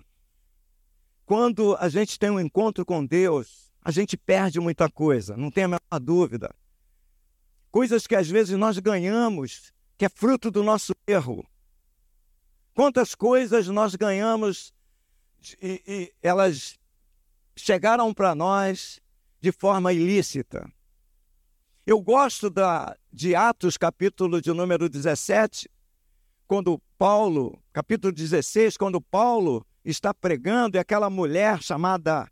quando 1.26 1.76
a 1.78 1.90
gente 1.90 2.20
tem 2.20 2.30
um 2.30 2.40
encontro 2.40 2.86
com 2.86 3.06
Deus, 3.06 3.72
a 3.82 3.92
gente 3.92 4.16
perde 4.16 4.60
muita 4.60 4.90
coisa, 4.90 5.36
não 5.36 5.50
tem 5.50 5.64
a 5.64 5.68
menor 5.68 6.00
dúvida. 6.00 6.54
Coisas 7.72 8.06
que 8.06 8.16
às 8.16 8.30
vezes 8.30 8.58
nós 8.58 8.78
ganhamos, 8.80 9.74
que 9.98 10.06
é 10.06 10.10
fruto 10.10 10.52
do 10.52 10.64
nosso 10.64 10.94
erro. 11.08 11.46
Quantas 12.76 13.16
coisas 13.16 13.70
nós 13.70 13.96
ganhamos 13.96 14.74
e, 15.62 15.82
e 15.88 16.14
elas 16.22 16.78
chegaram 17.56 18.14
para 18.14 18.36
nós 18.36 19.00
de 19.40 19.50
forma 19.54 19.94
ilícita. 19.94 20.70
Eu 21.88 22.02
gosto 22.02 22.50
da, 22.50 22.94
de 23.14 23.34
Atos, 23.34 23.78
capítulo 23.78 24.42
de 24.42 24.52
número 24.52 24.90
17, 24.90 25.72
quando 26.46 26.78
Paulo, 26.98 27.64
capítulo 27.72 28.12
16, 28.12 28.76
quando 28.76 29.00
Paulo 29.00 29.66
está 29.86 30.14
pregando 30.14 30.76
e 30.76 30.80
aquela 30.80 31.10
mulher 31.10 31.64
chamada 31.64 32.30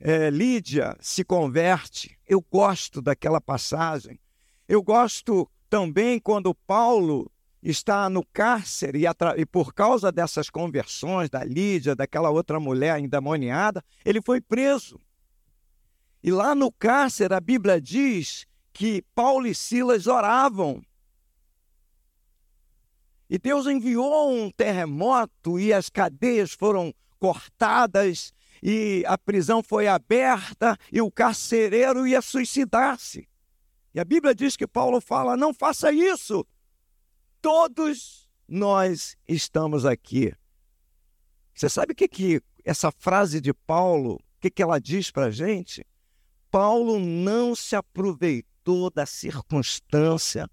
é, 0.00 0.28
Lídia 0.28 0.96
se 1.00 1.22
converte. 1.22 2.18
Eu 2.26 2.44
gosto 2.50 3.00
daquela 3.00 3.40
passagem. 3.40 4.18
Eu 4.66 4.82
gosto 4.82 5.48
também 5.70 6.18
quando 6.18 6.52
Paulo 6.52 7.30
está 7.62 8.08
no 8.08 8.24
cárcere 8.24 9.02
e, 9.04 9.40
e, 9.40 9.46
por 9.46 9.74
causa 9.74 10.12
dessas 10.12 10.48
conversões 10.48 11.28
da 11.28 11.42
Lídia, 11.42 11.94
daquela 11.94 12.30
outra 12.30 12.60
mulher 12.60 12.98
endemoniada, 12.98 13.84
ele 14.04 14.20
foi 14.22 14.40
preso. 14.40 15.00
E 16.22 16.30
lá 16.30 16.54
no 16.54 16.70
cárcere 16.72 17.34
a 17.34 17.40
Bíblia 17.40 17.80
diz 17.80 18.46
que 18.72 19.02
Paulo 19.14 19.46
e 19.46 19.54
Silas 19.54 20.06
oravam. 20.06 20.82
E 23.30 23.38
Deus 23.38 23.66
enviou 23.66 24.32
um 24.32 24.50
terremoto 24.50 25.58
e 25.58 25.72
as 25.72 25.90
cadeias 25.90 26.52
foram 26.52 26.94
cortadas 27.18 28.32
e 28.62 29.04
a 29.06 29.18
prisão 29.18 29.62
foi 29.62 29.86
aberta 29.86 30.76
e 30.92 31.00
o 31.00 31.10
carcereiro 31.10 32.06
ia 32.06 32.22
suicidar-se. 32.22 33.28
E 33.94 34.00
a 34.00 34.04
Bíblia 34.04 34.34
diz 34.34 34.56
que 34.56 34.66
Paulo 34.66 35.00
fala: 35.00 35.36
não 35.36 35.52
faça 35.52 35.92
isso. 35.92 36.46
Todos 37.40 38.28
nós 38.48 39.16
estamos 39.26 39.84
aqui. 39.84 40.34
Você 41.54 41.68
sabe 41.68 41.92
o 41.92 41.94
que, 41.94 42.08
que 42.08 42.42
essa 42.64 42.90
frase 42.90 43.40
de 43.40 43.52
Paulo, 43.52 44.14
o 44.14 44.40
que, 44.40 44.50
que 44.50 44.62
ela 44.62 44.78
diz 44.78 45.10
para 45.10 45.26
a 45.26 45.30
gente? 45.30 45.86
Paulo 46.50 46.98
não 46.98 47.54
se 47.54 47.76
aproveitou 47.76 48.90
da 48.90 49.06
circunstância. 49.06 50.48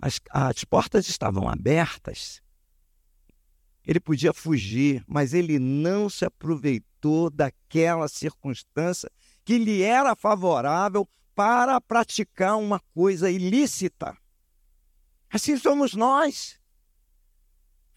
As, 0.00 0.20
as 0.30 0.64
portas 0.64 1.08
estavam 1.08 1.48
abertas. 1.48 2.40
Ele 3.84 3.98
podia 3.98 4.32
fugir, 4.32 5.02
mas 5.06 5.32
ele 5.32 5.58
não 5.58 6.08
se 6.10 6.24
aproveitou 6.24 7.30
daquela 7.30 8.06
circunstância 8.06 9.10
que 9.44 9.56
lhe 9.56 9.82
era 9.82 10.14
favorável 10.14 11.08
para 11.34 11.80
praticar 11.80 12.58
uma 12.58 12.80
coisa 12.94 13.30
ilícita. 13.30 14.16
Assim 15.30 15.56
somos 15.56 15.94
nós. 15.94 16.58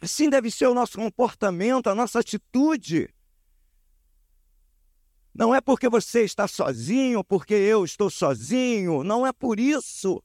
Assim 0.01 0.29
deve 0.29 0.49
ser 0.49 0.67
o 0.67 0.73
nosso 0.73 0.97
comportamento, 0.97 1.87
a 1.87 1.95
nossa 1.95 2.19
atitude. 2.19 3.13
Não 5.33 5.55
é 5.55 5.61
porque 5.61 5.87
você 5.87 6.23
está 6.23 6.47
sozinho, 6.47 7.23
porque 7.23 7.53
eu 7.53 7.85
estou 7.85 8.09
sozinho, 8.09 9.03
não 9.03 9.25
é 9.25 9.31
por 9.31 9.59
isso 9.59 10.21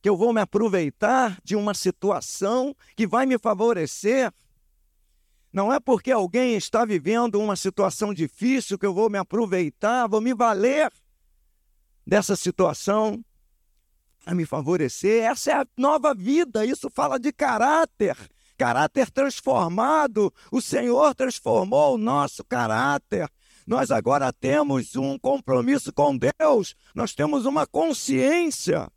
que 0.00 0.08
eu 0.08 0.16
vou 0.16 0.32
me 0.32 0.40
aproveitar 0.40 1.40
de 1.42 1.56
uma 1.56 1.74
situação 1.74 2.74
que 2.96 3.06
vai 3.06 3.26
me 3.26 3.38
favorecer. 3.38 4.32
Não 5.52 5.72
é 5.72 5.80
porque 5.80 6.10
alguém 6.10 6.56
está 6.56 6.84
vivendo 6.84 7.40
uma 7.40 7.56
situação 7.56 8.14
difícil 8.14 8.78
que 8.78 8.86
eu 8.86 8.94
vou 8.94 9.10
me 9.10 9.18
aproveitar, 9.18 10.06
vou 10.06 10.20
me 10.20 10.34
valer 10.34 10.92
dessa 12.06 12.36
situação 12.36 13.24
a 14.26 14.34
me 14.34 14.46
favorecer. 14.46 15.24
Essa 15.24 15.50
é 15.50 15.54
a 15.54 15.66
nova 15.76 16.14
vida, 16.14 16.64
isso 16.64 16.88
fala 16.90 17.18
de 17.18 17.32
caráter. 17.32 18.16
Caráter 18.56 19.10
transformado. 19.10 20.32
O 20.50 20.60
Senhor 20.60 21.14
transformou 21.14 21.94
o 21.94 21.98
nosso 21.98 22.44
caráter. 22.44 23.30
Nós 23.66 23.90
agora 23.90 24.32
temos 24.32 24.94
um 24.94 25.18
compromisso 25.18 25.92
com 25.92 26.16
Deus, 26.16 26.76
nós 26.94 27.14
temos 27.14 27.46
uma 27.46 27.66
consciência. 27.66 28.90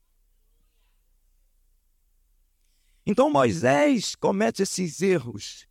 Então 3.05 3.29
Moisés 3.29 4.13
comete 4.15 4.63
esses 4.63 5.01
erros. 5.01 5.65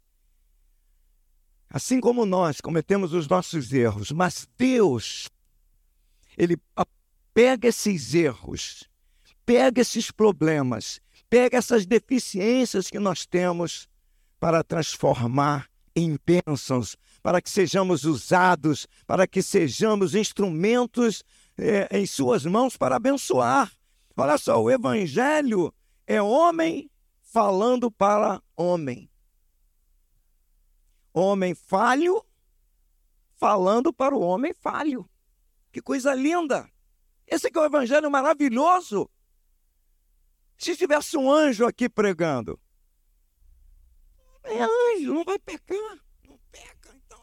Assim 1.69 2.01
como 2.01 2.25
nós 2.25 2.61
cometemos 2.61 3.13
os 3.13 3.29
nossos 3.29 3.71
erros, 3.71 4.11
mas 4.11 4.49
Deus, 4.57 5.29
Ele 6.39 6.57
pega 7.35 7.69
esses 7.69 8.15
erros 8.15 8.89
pega 9.47 9.81
esses 9.81 10.11
problemas, 10.11 11.01
pega 11.31 11.57
essas 11.57 11.87
deficiências 11.87 12.91
que 12.91 12.99
nós 12.99 13.25
temos 13.25 13.89
para 14.41 14.65
transformar 14.65 15.71
em 15.95 16.19
bênçãos, 16.27 16.97
para 17.23 17.41
que 17.41 17.49
sejamos 17.49 18.05
usados, 18.05 18.87
para 19.07 19.27
que 19.27 19.41
sejamos 19.41 20.15
instrumentos 20.15 21.23
é, 21.57 21.89
em 21.97 22.05
Suas 22.05 22.45
mãos 22.45 22.77
para 22.77 22.97
abençoar. 22.97 23.73
Olha 24.17 24.37
só, 24.37 24.61
o 24.61 24.71
Evangelho 24.71 25.73
é 26.07 26.21
homem 26.21 26.91
falando 27.23 27.91
para 27.91 28.43
homem. 28.57 29.09
Homem 31.15 31.55
falho 31.55 32.23
falando 33.37 33.93
para 33.93 34.15
o 34.15 34.21
homem 34.21 34.53
falho. 34.53 35.09
Que 35.73 35.81
coisa 35.81 36.15
linda! 36.15 36.69
Esse 37.27 37.51
é 37.53 37.59
o 37.59 37.65
Evangelho 37.65 38.11
maravilhoso. 38.11 39.09
Se 40.57 40.77
tivesse 40.77 41.17
um 41.17 41.31
anjo 41.31 41.67
aqui 41.67 41.89
pregando, 41.89 42.59
é 44.43 44.63
anjo, 44.63 45.13
não 45.13 45.25
vai 45.25 45.39
pecar. 45.39 45.99
Não 46.27 46.39
peca, 46.51 46.95
então. 46.95 47.23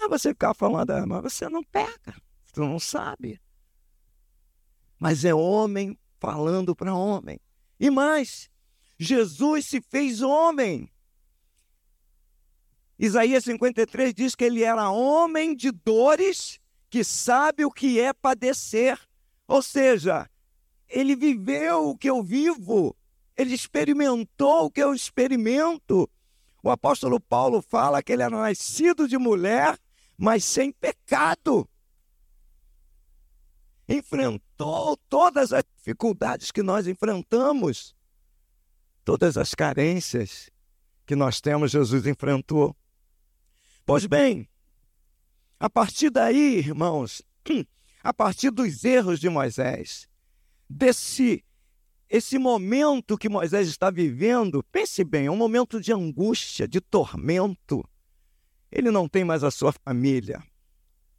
Ah, 0.00 0.08
você 0.08 0.30
ficar 0.30 0.54
falando, 0.54 0.90
ah, 0.90 1.06
mas 1.06 1.22
você 1.22 1.48
não 1.48 1.62
peca, 1.62 2.14
tu 2.52 2.60
não 2.60 2.78
sabe. 2.78 3.40
Mas 4.98 5.24
é 5.24 5.34
homem 5.34 5.98
falando 6.18 6.74
para 6.74 6.94
homem. 6.94 7.38
E 7.78 7.90
mais, 7.90 8.50
Jesus 8.98 9.66
se 9.66 9.80
fez 9.80 10.22
homem. 10.22 10.90
Isaías 12.98 13.44
53 13.44 14.14
diz 14.14 14.34
que 14.34 14.44
ele 14.44 14.62
era 14.62 14.90
homem 14.90 15.54
de 15.54 15.70
dores, 15.70 16.58
que 16.88 17.04
sabe 17.04 17.64
o 17.64 17.70
que 17.70 18.00
é 18.00 18.12
padecer. 18.14 18.98
Ou 19.46 19.60
seja, 19.60 20.28
ele 20.88 21.16
viveu 21.16 21.90
o 21.90 21.96
que 21.96 22.08
eu 22.08 22.22
vivo, 22.22 22.96
ele 23.36 23.54
experimentou 23.54 24.66
o 24.66 24.70
que 24.70 24.82
eu 24.82 24.94
experimento. 24.94 26.08
O 26.62 26.70
apóstolo 26.70 27.20
Paulo 27.20 27.62
fala 27.62 28.02
que 28.02 28.12
ele 28.12 28.22
era 28.22 28.36
nascido 28.36 29.06
de 29.06 29.18
mulher, 29.18 29.78
mas 30.16 30.44
sem 30.44 30.72
pecado. 30.72 31.68
Enfrentou 33.88 34.96
todas 35.08 35.52
as 35.52 35.64
dificuldades 35.76 36.50
que 36.50 36.62
nós 36.62 36.86
enfrentamos, 36.86 37.94
todas 39.04 39.36
as 39.36 39.54
carências 39.54 40.50
que 41.06 41.14
nós 41.14 41.40
temos, 41.40 41.70
Jesus 41.70 42.06
enfrentou. 42.06 42.76
Pois 43.84 44.06
bem, 44.06 44.48
a 45.60 45.70
partir 45.70 46.10
daí, 46.10 46.58
irmãos, 46.58 47.22
a 48.02 48.12
partir 48.12 48.50
dos 48.50 48.84
erros 48.84 49.20
de 49.20 49.28
Moisés, 49.28 50.08
desse 50.68 51.44
esse 52.08 52.38
momento 52.38 53.18
que 53.18 53.28
Moisés 53.28 53.66
está 53.66 53.90
vivendo, 53.90 54.62
pense 54.70 55.02
bem, 55.02 55.26
é 55.26 55.30
um 55.30 55.36
momento 55.36 55.80
de 55.80 55.92
angústia, 55.92 56.68
de 56.68 56.80
tormento. 56.80 57.84
Ele 58.70 58.92
não 58.92 59.08
tem 59.08 59.24
mais 59.24 59.42
a 59.42 59.50
sua 59.50 59.72
família, 59.72 60.42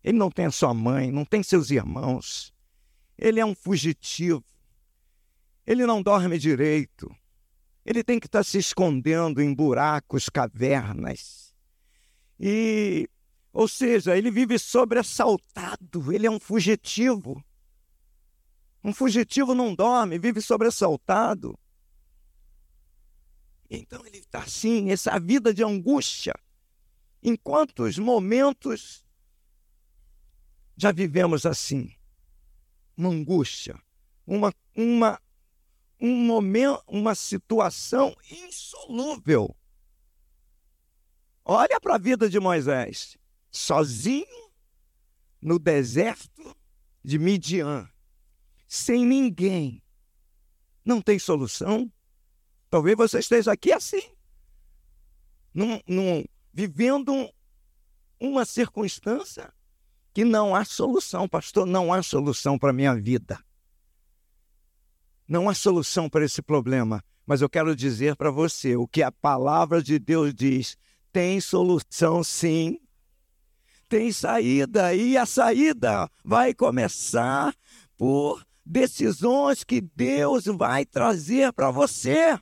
ele 0.03 0.17
não 0.17 0.31
tem 0.31 0.45
a 0.45 0.51
sua 0.51 0.73
mãe, 0.73 1.11
não 1.11 1.25
tem 1.25 1.43
seus 1.43 1.71
irmãos. 1.71 2.53
Ele 3.17 3.39
é 3.39 3.45
um 3.45 3.55
fugitivo. 3.55 4.43
Ele 5.65 5.85
não 5.85 6.01
dorme 6.01 6.37
direito. 6.37 7.13
Ele 7.85 8.03
tem 8.03 8.19
que 8.19 8.27
estar 8.27 8.43
se 8.43 8.57
escondendo 8.57 9.41
em 9.41 9.53
buracos, 9.53 10.29
cavernas. 10.29 11.53
E, 12.39 13.09
ou 13.51 13.67
seja, 13.67 14.17
ele 14.17 14.29
vive 14.29 14.59
sobressaltado, 14.59 16.13
ele 16.13 16.27
é 16.27 16.31
um 16.31 16.39
fugitivo. 16.39 17.43
Um 18.87 18.93
fugitivo 18.93 19.53
não 19.53 19.75
dorme, 19.75 20.17
vive 20.17 20.41
sobressaltado. 20.41 21.59
Então 23.69 24.05
ele 24.05 24.19
está 24.19 24.39
assim, 24.39 24.91
essa 24.91 25.19
vida 25.19 25.53
de 25.53 25.61
angústia. 25.61 26.33
Em 27.21 27.35
quantos 27.35 27.99
momentos 27.99 29.05
já 30.77 30.93
vivemos 30.93 31.45
assim? 31.45 31.93
Uma 32.95 33.09
angústia, 33.09 33.77
uma, 34.25 34.53
uma, 34.73 35.21
um 35.99 36.25
momento, 36.25 36.81
uma 36.87 37.13
situação 37.13 38.15
insolúvel. 38.31 39.53
Olha 41.43 41.77
para 41.81 41.95
a 41.95 41.99
vida 41.99 42.29
de 42.29 42.39
Moisés, 42.39 43.17
sozinho 43.51 44.49
no 45.41 45.59
deserto 45.59 46.55
de 47.03 47.19
Midian 47.19 47.85
sem 48.67 49.05
ninguém. 49.05 49.81
Não 50.83 51.01
tem 51.01 51.17
solução? 51.17 51.91
Talvez 52.69 52.97
você 52.97 53.19
esteja 53.19 53.51
aqui 53.51 53.71
assim, 53.71 54.01
num, 55.53 55.79
num, 55.87 56.23
vivendo 56.53 57.29
uma 58.19 58.45
circunstância 58.45 59.53
que 60.13 60.25
não 60.25 60.55
há 60.55 60.65
solução, 60.65 61.27
pastor, 61.27 61.65
não 61.65 61.93
há 61.93 62.01
solução 62.01 62.57
para 62.57 62.71
a 62.71 62.73
minha 62.73 62.95
vida. 62.95 63.39
Não 65.27 65.49
há 65.49 65.53
solução 65.53 66.09
para 66.09 66.25
esse 66.25 66.41
problema. 66.41 67.03
Mas 67.25 67.41
eu 67.41 67.49
quero 67.49 67.75
dizer 67.75 68.15
para 68.15 68.31
você 68.31 68.77
o 68.77 68.87
que 68.87 69.03
a 69.03 69.11
palavra 69.11 69.83
de 69.83 69.99
Deus 69.99 70.33
diz: 70.33 70.77
tem 71.11 71.41
solução 71.41 72.23
sim. 72.23 72.79
Tem 73.89 74.11
saída, 74.11 74.93
e 74.93 75.17
a 75.17 75.25
saída 75.25 76.09
vai 76.23 76.53
começar 76.53 77.55
por 77.95 78.46
decisões 78.67 79.63
que 79.63 79.79
Deus 79.79 80.45
vai 80.45 80.85
trazer 80.85 81.53
para 81.53 81.71
você. 81.71 82.37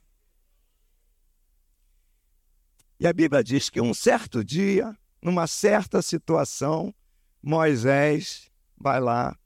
E 2.99 3.05
a 3.05 3.13
Bíblia 3.13 3.43
diz 3.43 3.69
que 3.69 3.79
um 3.79 3.93
certo 3.93 4.43
dia, 4.43 4.97
numa 5.21 5.47
certa 5.47 6.01
situação, 6.01 6.93
Moisés 7.41 8.49
vai 8.75 8.99
lá 8.99 9.37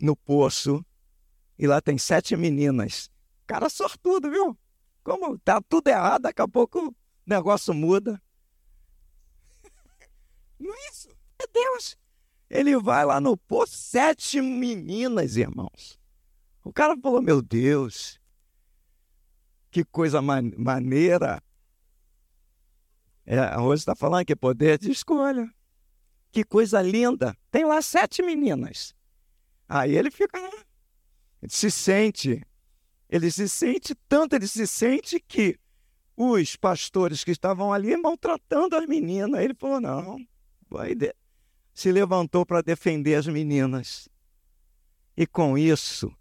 no 0.00 0.14
poço 0.14 0.84
e 1.58 1.66
lá 1.66 1.80
tem 1.80 1.96
sete 1.96 2.36
meninas. 2.36 3.10
Cara 3.46 3.68
sortudo, 3.68 4.30
viu? 4.30 4.58
Como 5.02 5.38
tá 5.38 5.60
tudo 5.60 5.88
errado, 5.88 6.22
daqui 6.22 6.42
a 6.42 6.48
pouco 6.48 6.88
o 6.88 6.94
negócio 7.26 7.72
muda. 7.72 8.20
Não 10.58 10.74
é 10.74 10.88
isso? 10.90 11.08
É 11.38 11.46
Deus. 11.46 11.99
Ele 12.50 12.76
vai 12.76 13.04
lá 13.04 13.20
no 13.20 13.36
poço, 13.36 13.76
sete 13.76 14.40
meninas, 14.40 15.36
irmãos. 15.36 16.00
O 16.64 16.72
cara 16.72 16.96
falou: 17.00 17.22
Meu 17.22 17.40
Deus, 17.40 18.20
que 19.70 19.84
coisa 19.84 20.20
man 20.20 20.50
maneira. 20.58 21.40
É, 23.24 23.38
a 23.38 23.56
Rose 23.56 23.82
está 23.82 23.94
falando 23.94 24.24
que 24.24 24.32
é 24.32 24.36
poder 24.36 24.78
de 24.78 24.90
escolha. 24.90 25.48
Que 26.32 26.42
coisa 26.42 26.82
linda. 26.82 27.36
Tem 27.50 27.64
lá 27.64 27.80
sete 27.80 28.22
meninas. 28.22 28.94
Aí 29.68 29.96
ele 29.96 30.10
fica. 30.10 30.36
Ele 31.40 31.52
se 31.52 31.70
sente. 31.70 32.44
Ele 33.08 33.30
se 33.30 33.48
sente 33.48 33.94
tanto, 34.08 34.34
ele 34.34 34.46
se 34.46 34.66
sente 34.66 35.20
que 35.20 35.58
os 36.16 36.56
pastores 36.56 37.24
que 37.24 37.30
estavam 37.30 37.72
ali 37.72 37.96
maltratando 37.96 38.76
as 38.76 38.86
meninas. 38.86 39.40
Ele 39.40 39.54
falou: 39.54 39.80
não, 39.80 40.16
vai, 40.68 40.94
se 41.80 41.90
levantou 41.90 42.44
para 42.44 42.60
defender 42.60 43.14
as 43.14 43.26
meninas. 43.26 44.06
E 45.16 45.26
com 45.26 45.56
isso, 45.56 46.14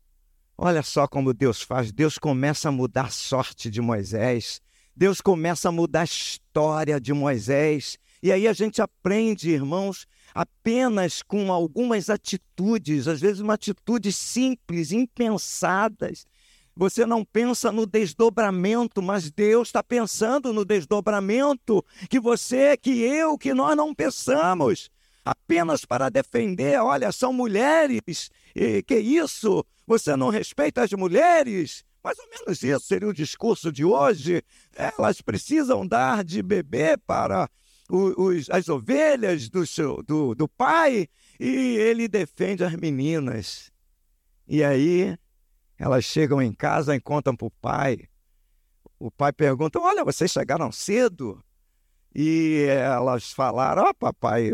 olha 0.58 0.82
só 0.82 1.06
como 1.06 1.34
Deus 1.34 1.62
faz: 1.62 1.92
Deus 1.92 2.18
começa 2.18 2.70
a 2.70 2.72
mudar 2.72 3.08
a 3.08 3.10
sorte 3.10 3.70
de 3.70 3.82
Moisés, 3.82 4.62
Deus 4.96 5.20
começa 5.20 5.68
a 5.68 5.72
mudar 5.72 6.02
a 6.02 6.06
história 6.06 6.98
de 6.98 7.12
Moisés. 7.12 7.98
E 8.24 8.32
aí 8.32 8.48
a 8.48 8.54
gente 8.54 8.82
aprende, 8.82 9.50
irmãos, 9.50 10.08
apenas 10.34 11.22
com 11.22 11.52
algumas 11.52 12.10
atitudes, 12.10 13.06
às 13.10 13.20
vezes 13.20 13.42
uma 13.42 13.56
atitude 13.56 14.14
simples, 14.14 14.94
impensadas. 14.94 16.26
Você 16.74 17.06
não 17.06 17.26
pensa 17.26 17.70
no 17.70 17.86
desdobramento, 17.86 19.02
mas 19.02 19.30
Deus 19.30 19.68
está 19.68 19.84
pensando 19.84 20.54
no 20.54 20.64
desdobramento 20.64 21.84
que 22.10 22.18
você, 22.18 22.78
que 22.78 23.02
eu, 23.02 23.38
que 23.38 23.54
nós 23.54 23.76
não 23.76 23.94
pensamos 23.94 24.90
apenas 25.30 25.86
para 25.86 26.10
defender, 26.10 26.80
olha, 26.82 27.12
são 27.12 27.32
mulheres, 27.32 28.30
e 28.56 28.82
que 28.84 28.98
isso, 28.98 29.66
você 29.86 30.16
não 30.16 30.30
respeita 30.30 30.84
as 30.84 30.92
mulheres. 30.94 31.84
Mais 32.04 32.18
ou 32.18 32.30
menos 32.30 32.64
isso 32.64 32.86
seria 32.86 33.08
o 33.08 33.14
discurso 33.14 33.72
de 33.72 33.84
hoje. 33.84 34.42
Elas 34.76 35.22
precisam 35.22 35.86
dar 35.86 36.24
de 36.24 36.42
beber 36.42 36.98
para 37.00 37.50
os, 37.90 38.50
as 38.50 38.70
ovelhas 38.70 39.50
do, 39.50 39.66
seu, 39.66 40.02
do, 40.04 40.34
do 40.34 40.48
pai, 40.48 41.08
e 41.40 41.48
ele 41.48 42.08
defende 42.08 42.64
as 42.64 42.74
meninas. 42.74 43.72
E 44.48 44.64
aí 44.64 45.18
elas 45.78 46.06
chegam 46.06 46.42
em 46.42 46.54
casa 46.54 46.96
e 46.96 47.00
contam 47.00 47.36
para 47.36 47.48
o 47.48 47.52
pai. 47.52 48.08
O 48.98 49.12
pai 49.12 49.32
pergunta: 49.32 49.80
Olha, 49.80 50.04
vocês 50.04 50.32
chegaram 50.32 50.72
cedo? 50.72 51.44
E 52.14 52.66
elas 52.68 53.32
falaram: 53.32 53.84
Ó, 53.84 53.90
oh, 53.90 53.94
papai, 53.94 54.52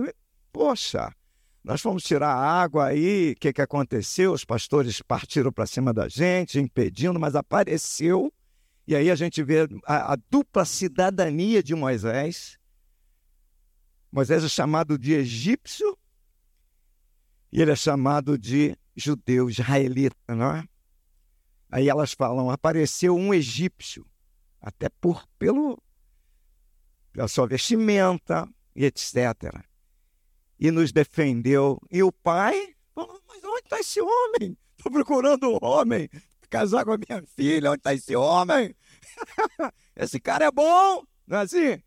Poxa, 0.56 1.14
nós 1.62 1.82
fomos 1.82 2.02
tirar 2.02 2.30
a 2.30 2.62
água 2.62 2.86
aí, 2.86 3.34
o 3.34 3.36
que, 3.36 3.52
que 3.52 3.62
aconteceu? 3.62 4.32
Os 4.32 4.46
pastores 4.46 5.02
partiram 5.02 5.52
para 5.52 5.66
cima 5.66 5.94
da 5.94 6.08
gente, 6.08 6.58
impedindo, 6.58 7.20
mas 7.20 7.36
apareceu. 7.36 8.32
E 8.88 8.96
aí 8.96 9.12
a 9.12 9.16
gente 9.16 9.44
vê 9.44 9.68
a, 9.86 10.14
a 10.14 10.16
dupla 10.32 10.64
cidadania 10.64 11.62
de 11.62 11.76
Moisés. 11.76 12.58
Moisés 14.10 14.46
é 14.46 14.48
chamado 14.48 14.98
de 14.98 15.12
egípcio 15.12 15.98
e 17.52 17.62
ele 17.62 17.72
é 17.72 17.76
chamado 17.76 18.38
de 18.38 18.78
judeu, 18.96 19.50
israelita, 19.50 20.34
não 20.34 20.56
é? 20.56 20.66
Aí 21.70 21.90
elas 21.90 22.14
falam, 22.14 22.50
apareceu 22.50 23.14
um 23.14 23.34
egípcio, 23.34 24.08
até 24.62 24.88
por 24.88 25.28
pelo 25.38 25.78
pela 27.12 27.28
sua 27.28 27.46
vestimenta 27.46 28.48
e 28.74 28.86
etc 28.86 29.75
e 30.60 30.72
nos 30.72 30.92
defendeu. 30.92 31.80
E 31.92 32.02
o 32.04 32.12
pai 32.12 32.76
falou: 32.94 33.22
Mas 33.28 33.44
onde 33.44 33.64
está 33.64 33.80
esse 33.80 34.00
homem? 34.02 34.56
Estou 34.78 34.92
procurando 34.92 35.50
um 35.50 35.58
homem 35.62 36.08
para 36.08 36.22
casar 36.50 36.86
com 36.86 36.92
a 36.92 36.98
minha 36.98 37.24
filha. 37.36 37.72
Onde 37.72 37.80
está 37.80 37.94
esse 37.94 38.16
homem? 38.16 38.76
esse 39.96 40.20
cara 40.20 40.46
é 40.46 40.52
bom, 40.52 41.04
não 41.28 41.40
é 41.40 41.42
assim? 41.42 41.82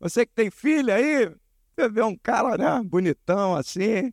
Você 0.00 0.26
que 0.26 0.32
tem 0.34 0.50
filha 0.50 0.96
aí, 0.96 1.32
você 1.76 1.88
vê 1.88 2.02
um 2.02 2.16
cara 2.16 2.56
né, 2.56 2.82
bonitão 2.84 3.54
assim. 3.54 4.12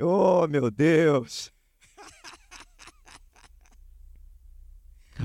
Oh, 0.00 0.46
meu 0.46 0.70
Deus! 0.70 1.52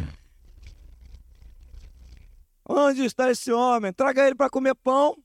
Onde 2.66 3.04
está 3.04 3.30
esse 3.32 3.52
homem? 3.52 3.94
Traga 3.94 4.26
ele 4.26 4.36
para 4.36 4.50
comer 4.50 4.76
pão. 4.76 5.18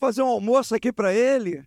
Fazer 0.00 0.22
um 0.22 0.28
almoço 0.28 0.74
aqui 0.74 0.90
para 0.90 1.12
ele. 1.12 1.62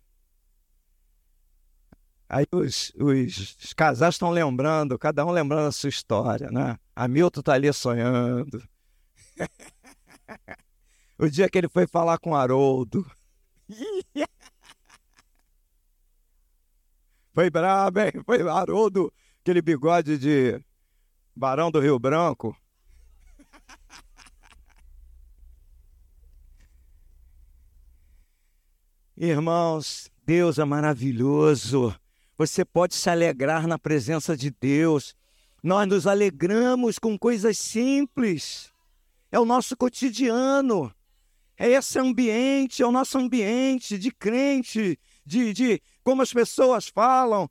Aí 2.28 2.44
os, 2.50 2.92
os, 2.96 3.56
os 3.62 3.72
casais 3.72 4.16
estão 4.16 4.30
lembrando, 4.30 4.98
cada 4.98 5.24
um 5.24 5.30
lembrando 5.30 5.68
a 5.68 5.72
sua 5.72 5.88
história, 5.88 6.50
né? 6.50 6.76
Hamilton 6.96 7.38
está 7.40 7.52
ali 7.52 7.72
sonhando. 7.72 8.60
o 11.16 11.28
dia 11.28 11.48
que 11.48 11.58
ele 11.58 11.68
foi 11.68 11.86
falar 11.86 12.18
com 12.18 12.34
Haroldo. 12.34 13.08
foi 17.32 17.48
brabo, 17.50 18.00
hein? 18.00 18.12
Foi 18.26 18.42
Haroldo, 18.48 19.14
aquele 19.40 19.62
bigode 19.62 20.18
de 20.18 20.60
Barão 21.36 21.70
do 21.70 21.78
Rio 21.78 22.00
Branco. 22.00 22.56
Irmãos, 29.16 30.10
Deus 30.26 30.58
é 30.58 30.64
maravilhoso. 30.64 31.94
Você 32.36 32.64
pode 32.64 32.96
se 32.96 33.08
alegrar 33.08 33.64
na 33.68 33.78
presença 33.78 34.36
de 34.36 34.50
Deus. 34.50 35.14
Nós 35.62 35.86
nos 35.86 36.04
alegramos 36.04 36.98
com 36.98 37.16
coisas 37.16 37.56
simples. 37.56 38.72
É 39.30 39.38
o 39.38 39.44
nosso 39.44 39.76
cotidiano. 39.76 40.92
É 41.56 41.70
esse 41.70 41.96
ambiente, 41.96 42.82
é 42.82 42.86
o 42.86 42.90
nosso 42.90 43.16
ambiente 43.16 43.96
de 43.96 44.10
crente, 44.10 44.98
de, 45.24 45.52
de 45.52 45.80
como 46.02 46.20
as 46.20 46.32
pessoas 46.32 46.88
falam. 46.88 47.48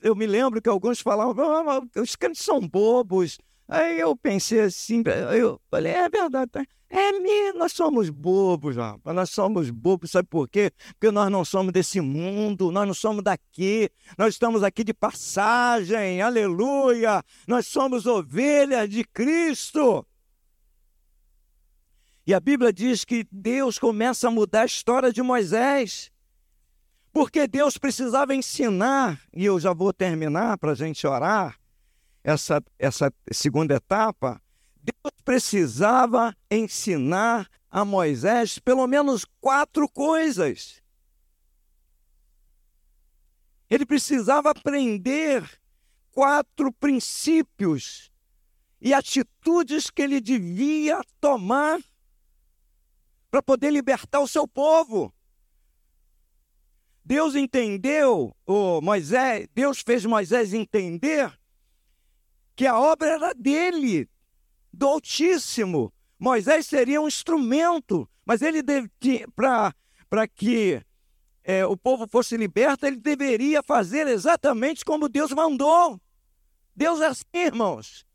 Eu 0.00 0.16
me 0.16 0.26
lembro 0.26 0.62
que 0.62 0.68
alguns 0.68 1.00
falavam, 1.00 1.68
ah, 1.68 1.82
os 2.00 2.16
crentes 2.16 2.42
são 2.42 2.66
bobos. 2.66 3.38
Aí 3.68 4.00
eu 4.00 4.14
pensei 4.16 4.60
assim, 4.60 5.02
eu 5.34 5.60
falei, 5.70 5.92
é 5.92 6.08
verdade, 6.08 6.50
tá? 6.50 6.64
É 6.94 7.10
mesmo, 7.12 7.58
nós 7.58 7.72
somos 7.72 8.10
bobos, 8.10 8.76
rapaz. 8.76 9.16
Nós 9.16 9.30
somos 9.30 9.70
bobos, 9.70 10.10
sabe 10.10 10.28
por 10.28 10.46
quê? 10.46 10.70
Porque 10.88 11.10
nós 11.10 11.30
não 11.30 11.42
somos 11.42 11.72
desse 11.72 12.02
mundo, 12.02 12.70
nós 12.70 12.86
não 12.86 12.92
somos 12.92 13.24
daqui, 13.24 13.90
nós 14.18 14.34
estamos 14.34 14.62
aqui 14.62 14.84
de 14.84 14.92
passagem, 14.92 16.20
aleluia! 16.20 17.24
Nós 17.48 17.66
somos 17.66 18.04
ovelhas 18.04 18.90
de 18.90 19.04
Cristo. 19.04 20.06
E 22.26 22.34
a 22.34 22.40
Bíblia 22.40 22.70
diz 22.70 23.06
que 23.06 23.26
Deus 23.32 23.78
começa 23.78 24.28
a 24.28 24.30
mudar 24.30 24.62
a 24.62 24.66
história 24.66 25.10
de 25.10 25.22
Moisés. 25.22 26.12
Porque 27.10 27.48
Deus 27.48 27.78
precisava 27.78 28.34
ensinar, 28.34 29.18
e 29.34 29.46
eu 29.46 29.58
já 29.58 29.72
vou 29.72 29.94
terminar 29.94 30.58
para 30.58 30.72
a 30.72 30.74
gente 30.74 31.06
orar, 31.06 31.58
essa, 32.24 32.62
essa 32.78 33.12
segunda 33.32 33.74
etapa, 33.74 34.40
Deus 34.76 35.14
precisava 35.24 36.36
ensinar 36.50 37.48
a 37.70 37.84
Moisés 37.84 38.58
pelo 38.58 38.86
menos 38.86 39.24
quatro 39.40 39.88
coisas. 39.88 40.82
Ele 43.70 43.86
precisava 43.86 44.50
aprender 44.50 45.48
quatro 46.10 46.70
princípios 46.72 48.10
e 48.80 48.92
atitudes 48.92 49.88
que 49.88 50.02
ele 50.02 50.20
devia 50.20 51.00
tomar 51.20 51.80
para 53.30 53.42
poder 53.42 53.70
libertar 53.70 54.20
o 54.20 54.28
seu 54.28 54.46
povo. 54.46 55.14
Deus 57.04 57.34
entendeu, 57.34 58.36
o 58.46 58.80
Moisés, 58.80 59.48
Deus 59.54 59.80
fez 59.80 60.04
Moisés 60.04 60.52
entender 60.52 61.32
que 62.62 62.66
a 62.68 62.78
obra 62.78 63.08
era 63.08 63.34
dele, 63.34 64.08
do 64.72 64.86
Altíssimo. 64.86 65.92
Moisés 66.16 66.64
seria 66.64 67.02
um 67.02 67.08
instrumento, 67.08 68.08
mas 68.24 68.40
ele 68.40 68.62
para 69.34 70.28
que 70.28 70.80
é, 71.42 71.66
o 71.66 71.76
povo 71.76 72.06
fosse 72.06 72.36
liberto, 72.36 72.86
ele 72.86 72.98
deveria 72.98 73.64
fazer 73.64 74.06
exatamente 74.06 74.84
como 74.84 75.08
Deus 75.08 75.32
mandou. 75.32 76.00
Deus 76.72 77.00
é 77.00 77.06
assim, 77.06 77.24
irmãos. 77.34 78.06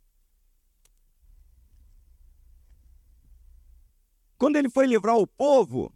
Quando 4.38 4.55
ele 4.55 4.69
foi 4.69 4.88
livrar 4.88 5.17
o 5.17 5.27
povo 5.27 5.93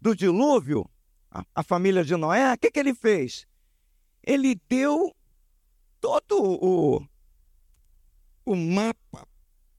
do 0.00 0.14
dilúvio, 0.14 0.88
a, 1.28 1.44
a 1.56 1.62
família 1.64 2.04
de 2.04 2.14
Noé, 2.14 2.54
o 2.54 2.56
que, 2.56 2.70
que 2.70 2.78
ele 2.78 2.94
fez? 2.94 3.48
Ele 4.22 4.54
deu 4.68 5.12
todo 6.02 6.42
o, 6.42 7.08
o 8.44 8.56
mapa 8.56 9.26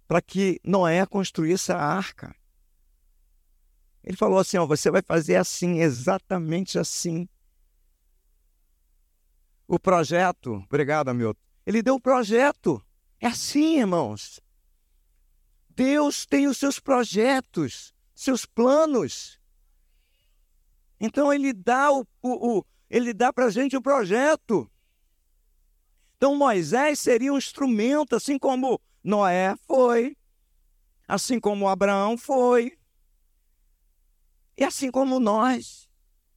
para 0.07 0.21
que 0.21 0.57
Noé 0.63 1.05
construísse 1.05 1.73
a 1.73 1.77
arca. 1.77 2.33
Ele 4.01 4.15
falou 4.15 4.39
assim: 4.39 4.57
ó, 4.57 4.65
você 4.65 4.89
vai 4.89 5.01
fazer 5.01 5.35
assim, 5.35 5.81
exatamente 5.81 6.79
assim. 6.79 7.27
O 9.67 9.77
projeto, 9.77 10.63
obrigado, 10.65 11.09
Hamilton. 11.09 11.39
Ele 11.65 11.83
deu 11.83 11.95
o 11.95 12.01
projeto. 12.01 12.81
É 13.19 13.27
assim, 13.27 13.79
irmãos. 13.79 14.39
Deus 15.69 16.25
tem 16.25 16.47
os 16.47 16.57
seus 16.57 16.79
projetos, 16.79 17.93
seus 18.13 18.45
planos. 18.45 19.39
Então 20.99 21.33
ele 21.33 21.51
dá 21.51 21.91
o, 21.91 22.05
o, 22.21 22.59
o 22.59 22.65
ele 22.89 23.13
dá 23.13 23.33
para 23.33 23.49
gente 23.49 23.75
o 23.75 23.81
projeto. 23.81 24.69
Então 26.23 26.37
Moisés 26.37 26.99
seria 26.99 27.33
um 27.33 27.37
instrumento, 27.37 28.15
assim 28.15 28.39
como 28.39 28.79
Noé 29.03 29.57
foi, 29.67 30.15
assim 31.05 31.37
como 31.37 31.67
Abraão 31.67 32.17
foi, 32.17 32.77
e 34.57 34.63
assim 34.63 34.89
como 34.89 35.19
nós. 35.19 35.89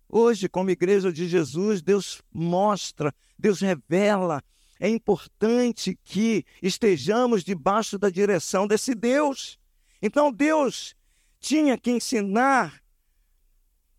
Hoje, 0.08 0.48
como 0.48 0.70
igreja 0.70 1.12
de 1.12 1.28
Jesus, 1.28 1.82
Deus 1.82 2.20
mostra, 2.32 3.14
Deus 3.38 3.60
revela. 3.60 4.42
É 4.80 4.88
importante 4.88 5.96
que 6.02 6.44
estejamos 6.60 7.44
debaixo 7.44 7.96
da 7.96 8.10
direção 8.10 8.66
desse 8.66 8.92
Deus. 8.92 9.56
Então, 10.02 10.32
Deus 10.32 10.96
tinha 11.38 11.78
que 11.78 11.92
ensinar 11.92 12.82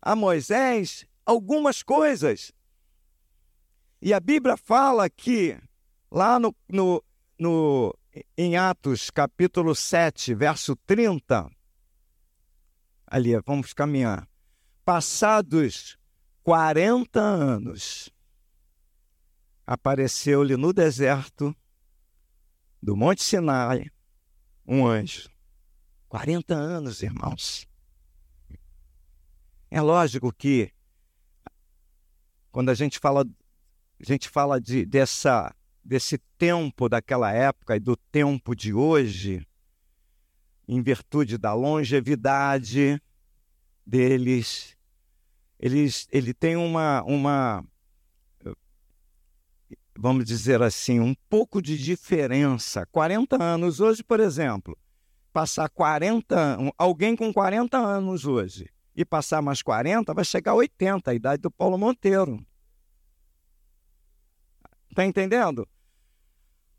a 0.02 0.14
Moisés 0.14 1.06
algumas 1.24 1.82
coisas. 1.82 2.52
E 4.02 4.12
a 4.12 4.20
Bíblia 4.20 4.58
fala 4.58 5.08
que 5.08 5.58
Lá 6.10 6.38
no, 6.38 6.54
no, 6.68 7.04
no, 7.38 7.98
em 8.36 8.56
Atos, 8.56 9.10
capítulo 9.10 9.74
7, 9.74 10.34
verso 10.34 10.74
30, 10.74 11.50
ali, 13.06 13.38
vamos 13.40 13.74
caminhar. 13.74 14.28
Passados 14.84 15.98
40 16.42 17.20
anos, 17.20 18.10
apareceu-lhe 19.66 20.56
no 20.56 20.72
deserto 20.72 21.54
do 22.82 22.96
Monte 22.96 23.22
Sinai 23.22 23.90
um 24.66 24.86
anjo. 24.86 25.28
40 26.08 26.54
anos, 26.54 27.02
irmãos. 27.02 27.68
É 29.70 29.80
lógico 29.82 30.32
que 30.32 30.72
quando 32.50 32.70
a 32.70 32.74
gente 32.74 32.98
fala, 32.98 33.24
a 34.00 34.04
gente 34.04 34.28
fala 34.28 34.58
de, 34.58 34.86
dessa 34.86 35.54
desse 35.88 36.18
tempo 36.36 36.86
daquela 36.86 37.32
época 37.32 37.74
e 37.74 37.80
do 37.80 37.96
tempo 37.96 38.54
de 38.54 38.74
hoje, 38.74 39.48
em 40.68 40.82
virtude 40.82 41.38
da 41.38 41.54
longevidade 41.54 43.00
deles, 43.86 44.76
eles, 45.58 46.06
ele 46.12 46.34
tem 46.34 46.56
uma, 46.56 47.02
uma, 47.04 47.64
vamos 49.96 50.26
dizer 50.26 50.60
assim, 50.60 51.00
um 51.00 51.14
pouco 51.26 51.62
de 51.62 51.78
diferença. 51.78 52.84
40 52.92 53.42
anos 53.42 53.80
hoje, 53.80 54.04
por 54.04 54.20
exemplo, 54.20 54.76
passar 55.32 55.70
40, 55.70 56.70
alguém 56.76 57.16
com 57.16 57.32
40 57.32 57.78
anos 57.78 58.26
hoje 58.26 58.68
e 58.94 59.06
passar 59.06 59.40
mais 59.40 59.62
40, 59.62 60.12
vai 60.12 60.24
chegar 60.24 60.52
a 60.52 60.56
80, 60.56 61.10
a 61.10 61.14
idade 61.14 61.40
do 61.40 61.50
Paulo 61.50 61.78
Monteiro. 61.78 62.46
Está 64.90 65.06
entendendo? 65.06 65.66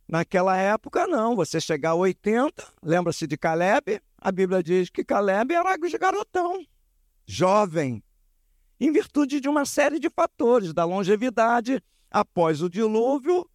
Naquela 0.10 0.58
época, 0.58 1.06
não. 1.06 1.36
Você 1.36 1.62
chegar 1.62 1.92
a 1.92 1.96
80, 1.96 2.66
lembra-se 2.82 3.28
de 3.28 3.38
Caleb? 3.38 4.02
A 4.18 4.32
Bíblia 4.32 4.64
diz 4.64 4.90
que 4.90 5.04
Caleb 5.04 5.54
era 5.54 5.78
de 5.78 5.98
garotão, 6.00 6.66
jovem, 7.28 8.04
em 8.80 8.92
virtude 8.92 9.40
de 9.40 9.48
uma 9.48 9.66
série 9.66 10.00
de 10.00 10.10
fatores, 10.10 10.74
da 10.74 10.84
longevidade. 10.84 11.82
Após 12.10 12.64
o 12.64 12.70
dilúvio, 12.70 13.48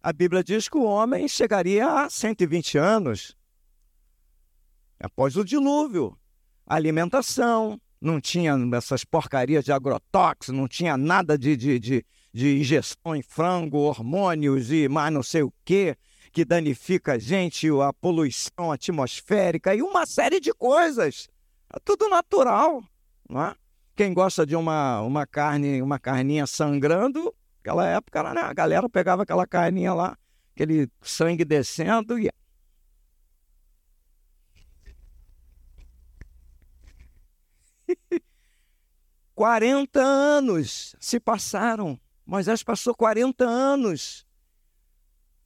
a 0.00 0.12
Bíblia 0.12 0.44
diz 0.44 0.68
que 0.68 0.78
o 0.78 0.84
homem 0.84 1.26
chegaria 1.26 1.84
a 1.84 2.08
120 2.08 2.78
anos. 2.78 3.36
Após 5.00 5.36
o 5.36 5.44
dilúvio, 5.44 6.16
alimentação, 6.64 7.80
não 8.00 8.20
tinha 8.20 8.54
essas 8.76 9.04
porcarias 9.04 9.64
de 9.64 9.72
agrotóxicos, 9.72 10.56
não 10.56 10.68
tinha 10.68 10.96
nada 10.96 11.36
de, 11.36 11.56
de, 11.56 11.78
de, 11.80 12.06
de 12.38 12.60
injeção 12.60 13.16
em 13.16 13.22
frango, 13.22 13.78
hormônios 13.78 14.70
e 14.70 14.88
mais 14.88 15.12
não 15.12 15.24
sei 15.24 15.42
o 15.42 15.52
quê, 15.64 15.96
que 16.30 16.44
danifica 16.44 17.14
a 17.14 17.18
gente, 17.18 17.66
a 17.68 17.92
poluição 17.92 18.70
atmosférica 18.70 19.74
e 19.74 19.82
uma 19.82 20.06
série 20.06 20.38
de 20.38 20.54
coisas. 20.54 21.28
É 21.74 21.80
tudo 21.84 22.08
natural, 22.08 22.80
não 23.28 23.44
é? 23.44 23.56
Quem 23.96 24.14
gosta 24.14 24.46
de 24.46 24.54
uma, 24.54 25.00
uma 25.00 25.26
carne, 25.26 25.82
uma 25.82 25.98
carninha 25.98 26.46
sangrando, 26.46 27.34
naquela 27.56 27.84
época 27.88 28.32
né, 28.32 28.40
a 28.40 28.52
galera 28.52 28.88
pegava 28.88 29.24
aquela 29.24 29.44
carninha 29.44 29.92
lá, 29.92 30.16
aquele 30.54 30.88
sangue 31.02 31.44
descendo 31.44 32.16
e 32.16 32.30
40 39.34 40.00
anos 40.00 40.94
se 41.00 41.18
passaram. 41.18 41.98
Moisés 42.28 42.62
passou 42.62 42.94
40 42.94 43.42
anos. 43.42 44.26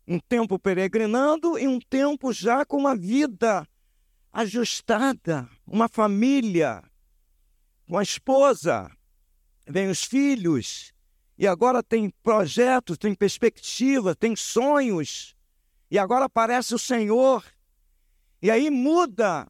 Um 0.05 0.19
tempo 0.19 0.59
peregrinando 0.59 1.57
e 1.57 1.69
um 1.69 1.79
tempo 1.79 2.33
já 2.33 2.65
com 2.65 2.77
uma 2.77 2.97
vida 2.97 3.65
ajustada, 4.33 5.49
uma 5.65 5.89
família, 5.89 6.83
uma 7.87 8.03
esposa, 8.03 8.91
vem 9.65 9.91
os 9.91 10.03
filhos, 10.03 10.93
e 11.39 11.47
agora 11.47 11.85
tem 11.85 12.11
projetos, 12.21 12.99
tem 12.99 13.15
perspectiva, 13.15 14.13
tem 14.13 14.35
sonhos, 14.35 15.37
e 15.89 16.01
agora 16.01 16.25
aparece 16.25 16.75
o 16.75 16.79
Senhor, 16.81 17.45
e 18.43 18.51
aí 18.51 18.69
muda. 18.71 19.47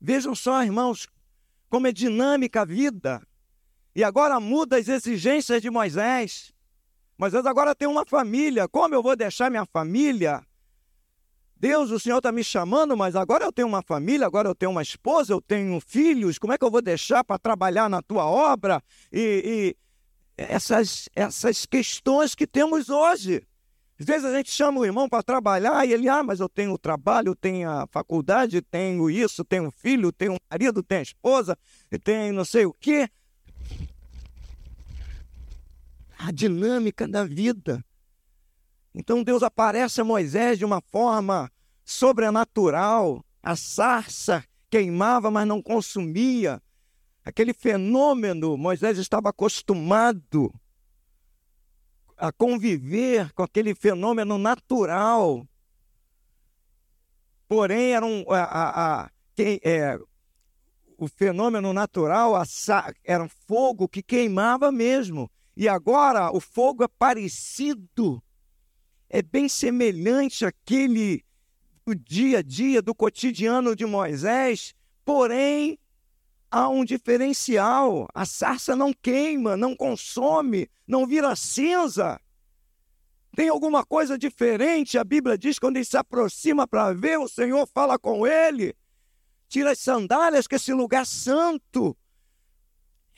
Vejam 0.00 0.36
só, 0.36 0.62
irmãos, 0.62 1.08
como 1.68 1.88
é 1.88 1.92
dinâmica 1.92 2.60
a 2.60 2.64
vida. 2.64 3.26
E 3.92 4.04
agora 4.04 4.38
muda 4.38 4.76
as 4.76 4.86
exigências 4.86 5.60
de 5.60 5.68
Moisés. 5.68 6.54
Moisés 7.18 7.46
agora 7.46 7.74
tem 7.74 7.88
uma 7.88 8.04
família. 8.04 8.68
Como 8.68 8.94
eu 8.94 9.02
vou 9.02 9.16
deixar 9.16 9.50
minha 9.50 9.64
família? 9.64 10.42
Deus, 11.58 11.90
o 11.90 11.98
Senhor 11.98 12.18
está 12.18 12.30
me 12.30 12.44
chamando, 12.44 12.94
mas 12.96 13.16
agora 13.16 13.44
eu 13.44 13.52
tenho 13.52 13.66
uma 13.66 13.82
família, 13.82 14.26
agora 14.26 14.48
eu 14.48 14.54
tenho 14.54 14.70
uma 14.70 14.82
esposa, 14.82 15.32
eu 15.32 15.40
tenho 15.40 15.80
filhos. 15.80 16.38
Como 16.38 16.52
é 16.52 16.58
que 16.58 16.64
eu 16.64 16.70
vou 16.70 16.82
deixar 16.82 17.24
para 17.24 17.38
trabalhar 17.38 17.88
na 17.88 18.02
tua 18.02 18.26
obra? 18.26 18.82
E, 19.10 19.74
e 20.38 20.44
essas, 20.44 21.08
essas 21.14 21.64
questões 21.64 22.34
que 22.34 22.46
temos 22.46 22.90
hoje. 22.90 23.42
Às 23.98 24.04
vezes 24.04 24.24
a 24.26 24.36
gente 24.36 24.50
chama 24.50 24.80
o 24.80 24.84
irmão 24.84 25.08
para 25.08 25.22
trabalhar 25.22 25.86
e 25.86 25.94
ele, 25.94 26.06
ah, 26.06 26.22
mas 26.22 26.40
eu 26.40 26.48
tenho 26.50 26.76
trabalho, 26.76 27.34
tenho 27.34 27.70
a 27.70 27.86
faculdade, 27.86 28.60
tenho 28.60 29.08
isso, 29.08 29.42
tenho 29.42 29.70
filho, 29.70 30.12
tenho 30.12 30.36
marido, 30.50 30.82
tenho 30.82 31.00
esposa, 31.00 31.56
tenho 32.04 32.34
não 32.34 32.44
sei 32.44 32.66
o 32.66 32.74
quê. 32.74 33.08
A 36.18 36.30
dinâmica 36.30 37.06
da 37.06 37.24
vida. 37.24 37.84
Então 38.94 39.22
Deus 39.22 39.42
aparece 39.42 40.00
a 40.00 40.04
Moisés 40.04 40.58
de 40.58 40.64
uma 40.64 40.80
forma 40.80 41.50
sobrenatural. 41.84 43.24
A 43.42 43.54
sarça 43.54 44.44
queimava, 44.70 45.30
mas 45.30 45.46
não 45.46 45.62
consumia. 45.62 46.62
Aquele 47.24 47.52
fenômeno, 47.52 48.56
Moisés 48.56 48.98
estava 48.98 49.30
acostumado 49.30 50.52
a 52.16 52.32
conviver 52.32 53.32
com 53.34 53.42
aquele 53.42 53.74
fenômeno 53.74 54.38
natural. 54.38 55.46
Porém, 57.48 57.92
era 57.92 58.04
um, 58.04 58.24
a, 58.30 58.42
a, 58.42 59.02
a 59.02 59.10
quem, 59.34 59.60
é, 59.62 59.98
o 60.96 61.06
fenômeno 61.06 61.72
natural 61.72 62.34
a, 62.34 62.44
era 63.04 63.22
um 63.22 63.28
fogo 63.28 63.88
que 63.88 64.02
queimava 64.02 64.72
mesmo. 64.72 65.30
E 65.56 65.68
agora 65.68 66.30
o 66.30 66.38
fogo 66.38 66.84
é 66.84 66.88
parecido, 66.88 68.22
é 69.08 69.22
bem 69.22 69.48
semelhante 69.48 70.44
àquele 70.44 71.24
do 71.86 71.94
dia 71.94 72.40
a 72.40 72.42
dia, 72.42 72.82
do 72.82 72.94
cotidiano 72.94 73.74
de 73.74 73.86
Moisés, 73.86 74.74
porém 75.04 75.78
há 76.50 76.68
um 76.68 76.84
diferencial. 76.84 78.06
A 78.12 78.26
sarça 78.26 78.76
não 78.76 78.92
queima, 78.92 79.56
não 79.56 79.74
consome, 79.74 80.68
não 80.86 81.06
vira 81.06 81.34
cinza. 81.34 82.20
Tem 83.34 83.48
alguma 83.48 83.84
coisa 83.84 84.18
diferente? 84.18 84.98
A 84.98 85.04
Bíblia 85.04 85.38
diz 85.38 85.58
quando 85.58 85.76
ele 85.76 85.84
se 85.84 85.96
aproxima 85.96 86.66
para 86.66 86.92
ver, 86.92 87.18
o 87.18 87.28
Senhor 87.28 87.66
fala 87.66 87.98
com 87.98 88.26
ele. 88.26 88.74
Tira 89.48 89.70
as 89.70 89.78
sandálias, 89.78 90.46
que 90.46 90.56
esse 90.56 90.72
lugar 90.72 91.02
é 91.02 91.04
santo. 91.04 91.96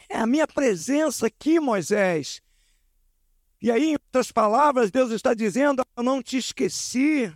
É 0.08 0.16
a 0.18 0.26
minha 0.26 0.46
presença 0.46 1.26
aqui, 1.26 1.60
Moisés. 1.60 2.40
E 3.60 3.70
aí, 3.70 3.90
em 3.90 3.92
outras 3.94 4.32
palavras, 4.32 4.90
Deus 4.90 5.10
está 5.10 5.34
dizendo: 5.34 5.84
Eu 5.96 6.02
não 6.02 6.22
te 6.22 6.36
esqueci, 6.36 7.32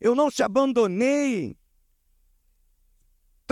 eu 0.00 0.14
não 0.14 0.30
te 0.30 0.42
abandonei, 0.42 1.56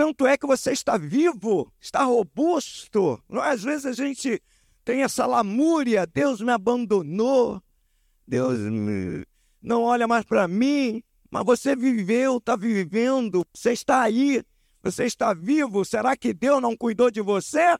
tanto 0.01 0.25
é 0.25 0.35
que 0.35 0.47
você 0.47 0.71
está 0.71 0.97
vivo, 0.97 1.71
está 1.79 2.03
robusto. 2.03 3.21
Às 3.29 3.61
vezes 3.61 3.85
a 3.85 3.93
gente 3.93 4.41
tem 4.83 5.03
essa 5.03 5.27
lamúria: 5.27 6.07
Deus 6.07 6.41
me 6.41 6.51
abandonou, 6.51 7.61
Deus 8.27 8.57
me... 8.57 9.23
não 9.61 9.83
olha 9.83 10.07
mais 10.07 10.25
para 10.25 10.47
mim. 10.47 11.03
Mas 11.29 11.45
você 11.45 11.75
viveu, 11.75 12.37
está 12.37 12.55
vivendo, 12.55 13.45
você 13.53 13.73
está 13.73 14.01
aí, 14.01 14.43
você 14.81 15.05
está 15.05 15.33
vivo. 15.33 15.85
Será 15.85 16.15
que 16.17 16.33
Deus 16.33 16.61
não 16.61 16.75
cuidou 16.75 17.11
de 17.11 17.21
você? 17.21 17.77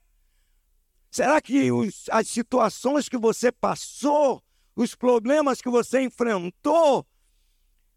Será 1.09 1.41
que 1.41 1.71
os, 1.71 2.05
as 2.09 2.27
situações 2.27 3.09
que 3.09 3.17
você 3.17 3.51
passou, 3.51 4.41
os 4.75 4.95
problemas 4.95 5.61
que 5.61 5.69
você 5.69 6.01
enfrentou 6.01 7.05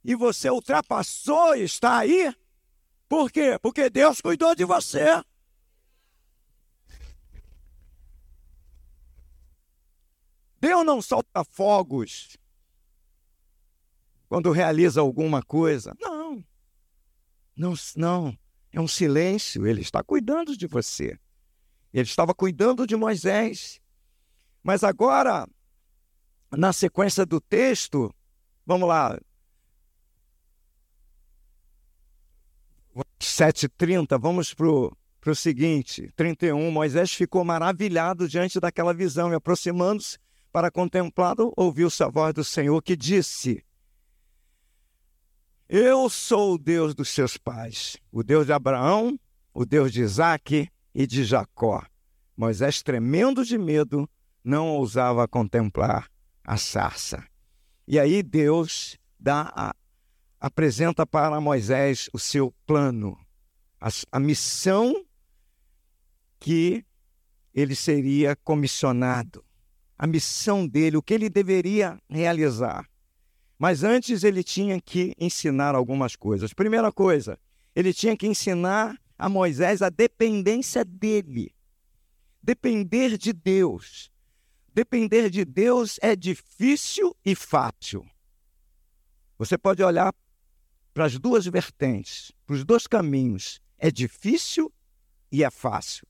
e 0.02 0.14
você 0.14 0.50
ultrapassou, 0.50 1.54
está 1.54 1.98
aí? 1.98 2.34
Por 3.08 3.30
quê? 3.30 3.58
Porque 3.60 3.88
Deus 3.88 4.20
cuidou 4.20 4.54
de 4.54 4.64
você. 4.64 5.22
Deus 10.60 10.84
não 10.84 11.02
solta 11.02 11.44
fogos 11.44 12.38
quando 14.28 14.50
realiza 14.50 15.00
alguma 15.00 15.42
coisa. 15.42 15.94
Não. 16.00 16.42
Não, 17.54 17.74
não. 17.94 18.38
É 18.74 18.80
um 18.80 18.88
silêncio. 18.88 19.64
Ele 19.66 19.80
está 19.80 20.02
cuidando 20.02 20.56
de 20.56 20.66
você. 20.66 21.16
Ele 21.92 22.08
estava 22.08 22.34
cuidando 22.34 22.86
de 22.86 22.96
Moisés. 22.96 23.80
Mas 24.64 24.82
agora, 24.82 25.48
na 26.50 26.72
sequência 26.72 27.24
do 27.24 27.40
texto, 27.40 28.12
vamos 28.66 28.88
lá, 28.88 29.16
7,30, 33.20 34.18
vamos 34.20 34.54
para 34.54 35.30
o 35.30 35.34
seguinte, 35.34 36.12
31, 36.14 36.70
Moisés 36.70 37.12
ficou 37.12 37.44
maravilhado 37.44 38.28
diante 38.28 38.60
daquela 38.60 38.94
visão 38.94 39.32
e 39.32 39.34
aproximando-se 39.34 40.18
para 40.52 40.70
contemplá-lo, 40.70 41.52
ouviu-se 41.56 42.02
a 42.02 42.08
voz 42.08 42.32
do 42.32 42.44
Senhor 42.44 42.80
que 42.80 42.96
disse, 42.96 43.64
eu 45.68 46.08
sou 46.10 46.54
o 46.54 46.58
Deus 46.58 46.94
dos 46.94 47.08
seus 47.08 47.36
pais, 47.36 47.96
o 48.12 48.22
Deus 48.22 48.46
de 48.46 48.52
Abraão, 48.52 49.18
o 49.52 49.64
Deus 49.64 49.92
de 49.92 50.02
Isaque 50.02 50.68
e 50.94 51.06
de 51.06 51.24
Jacó. 51.24 51.84
Moisés, 52.36 52.82
tremendo 52.82 53.44
de 53.44 53.56
medo, 53.56 54.08
não 54.42 54.68
ousava 54.68 55.26
contemplar 55.26 56.10
a 56.44 56.56
sarça. 56.56 57.24
E 57.86 57.98
aí 57.98 58.22
Deus 58.22 58.98
dá 59.18 59.52
a 59.54 59.74
apresenta 60.44 61.06
para 61.06 61.40
Moisés 61.40 62.10
o 62.12 62.18
seu 62.18 62.54
plano, 62.66 63.18
a, 63.80 63.88
a 64.12 64.20
missão 64.20 65.02
que 66.38 66.84
ele 67.54 67.74
seria 67.74 68.36
comissionado, 68.36 69.42
a 69.96 70.06
missão 70.06 70.66
dele, 70.66 70.98
o 70.98 71.02
que 71.02 71.14
ele 71.14 71.30
deveria 71.30 71.98
realizar. 72.10 72.86
Mas 73.58 73.84
antes 73.84 74.24
ele 74.24 74.42
tinha 74.42 74.80
que 74.80 75.14
ensinar 75.18 75.74
algumas 75.74 76.16
coisas. 76.16 76.52
Primeira 76.52 76.90
coisa, 76.92 77.38
ele 77.74 77.92
tinha 77.92 78.16
que 78.16 78.26
ensinar 78.26 78.98
a 79.18 79.28
Moisés 79.28 79.82
a 79.82 79.88
dependência 79.88 80.84
dele. 80.84 81.54
Depender 82.42 83.16
de 83.16 83.32
Deus. 83.32 84.10
Depender 84.74 85.30
de 85.30 85.44
Deus 85.44 85.98
é 86.02 86.16
difícil 86.16 87.16
e 87.24 87.34
fácil. 87.34 88.04
Você 89.38 89.56
pode 89.56 89.82
olhar 89.82 90.12
para 90.92 91.04
as 91.06 91.18
duas 91.18 91.46
vertentes, 91.46 92.32
para 92.46 92.54
os 92.54 92.64
dois 92.64 92.86
caminhos. 92.86 93.60
É 93.78 93.90
difícil 93.90 94.72
e 95.30 95.42
é 95.42 95.50
fácil. 95.50 96.06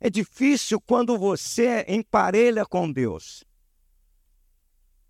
É 0.00 0.08
difícil 0.08 0.80
quando 0.80 1.18
você 1.18 1.84
emparelha 1.88 2.64
com 2.64 2.90
Deus. 2.90 3.44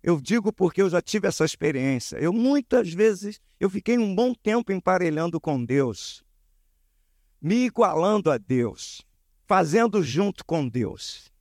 Eu 0.01 0.19
digo 0.21 0.53
porque 0.53 0.81
eu 0.81 0.89
já 0.89 1.01
tive 1.01 1.27
essa 1.27 1.43
experiência. 1.43 2.17
Eu 2.17 2.31
muitas 2.31 2.93
vezes 2.93 3.39
eu 3.59 3.69
fiquei 3.69 3.97
um 3.97 4.15
bom 4.15 4.33
tempo 4.33 4.71
emparelhando 4.71 5.39
com 5.39 5.63
Deus, 5.63 6.23
me 7.41 7.65
igualando 7.65 8.31
a 8.31 8.37
Deus, 8.37 9.05
fazendo 9.45 10.01
junto 10.01 10.45
com 10.45 10.67
Deus. 10.67 11.31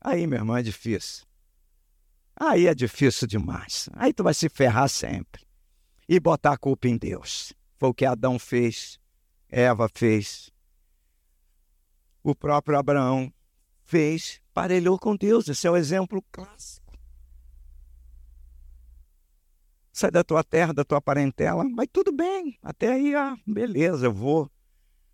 Aí, 0.00 0.26
meu 0.26 0.38
irmão, 0.38 0.56
é 0.56 0.62
difícil. 0.62 1.24
Aí 2.36 2.66
é 2.66 2.74
difícil 2.74 3.26
demais. 3.26 3.88
Aí 3.94 4.12
tu 4.12 4.22
vai 4.22 4.34
se 4.34 4.48
ferrar 4.48 4.88
sempre. 4.88 5.42
e 6.06 6.20
botar 6.20 6.52
a 6.52 6.58
culpa 6.58 6.86
em 6.86 6.98
Deus. 6.98 7.54
Foi 7.78 7.88
o 7.88 7.94
que 7.94 8.04
Adão 8.04 8.38
fez, 8.38 9.00
Eva 9.48 9.88
fez. 9.88 10.50
O 12.22 12.34
próprio 12.34 12.78
Abraão 12.78 13.32
fez, 13.82 14.40
parelhou 14.52 14.98
com 14.98 15.16
Deus. 15.16 15.48
Esse 15.48 15.66
é 15.66 15.70
o 15.70 15.76
exemplo 15.76 16.22
clássico. 16.30 16.83
Sai 19.94 20.10
da 20.10 20.24
tua 20.24 20.42
terra, 20.42 20.74
da 20.74 20.84
tua 20.84 21.00
parentela, 21.00 21.62
mas 21.62 21.86
tudo 21.92 22.10
bem, 22.10 22.58
até 22.60 22.94
aí, 22.94 23.14
ah, 23.14 23.36
beleza, 23.46 24.06
eu 24.06 24.12
vou. 24.12 24.50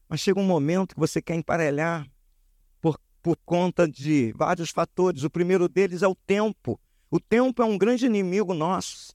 Mas 0.08 0.20
chega 0.20 0.40
um 0.40 0.46
momento 0.46 0.94
que 0.94 0.98
você 0.98 1.20
quer 1.20 1.34
emparelhar 1.34 2.10
por, 2.80 2.98
por 3.20 3.36
conta 3.44 3.86
de 3.86 4.32
vários 4.32 4.70
fatores. 4.70 5.22
O 5.22 5.28
primeiro 5.28 5.68
deles 5.68 6.00
é 6.00 6.08
o 6.08 6.14
tempo. 6.14 6.80
O 7.10 7.20
tempo 7.20 7.62
é 7.62 7.66
um 7.66 7.76
grande 7.76 8.06
inimigo 8.06 8.54
nosso. 8.54 9.14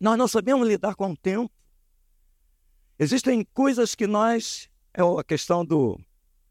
Nós 0.00 0.16
não 0.16 0.26
sabemos 0.26 0.66
lidar 0.66 0.94
com 0.94 1.10
o 1.10 1.16
tempo. 1.16 1.52
Existem 2.98 3.46
coisas 3.52 3.94
que 3.94 4.06
nós. 4.06 4.66
É 4.94 5.02
a 5.02 5.24
questão 5.24 5.62
do 5.62 6.00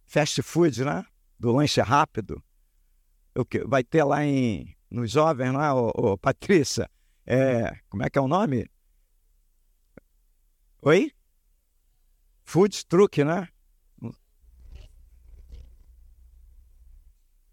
fast 0.06 0.40
food, 0.44 0.86
né? 0.86 1.04
Do 1.40 1.52
lanche 1.52 1.82
rápido. 1.82 2.44
O 3.36 3.44
que 3.44 3.66
vai 3.66 3.84
ter 3.84 4.04
lá 4.04 4.24
em, 4.24 4.76
nos 4.88 5.10
jovens, 5.10 5.52
lá, 5.52 5.74
ô, 5.74 5.92
ô, 5.96 6.18
Patrícia. 6.18 6.88
É, 7.26 7.76
como 7.90 8.04
é 8.04 8.10
que 8.10 8.18
é 8.18 8.22
o 8.22 8.28
nome? 8.28 8.70
Oi? 10.82 11.12
Food 12.44 12.86
truck, 12.88 13.24
né? 13.24 13.48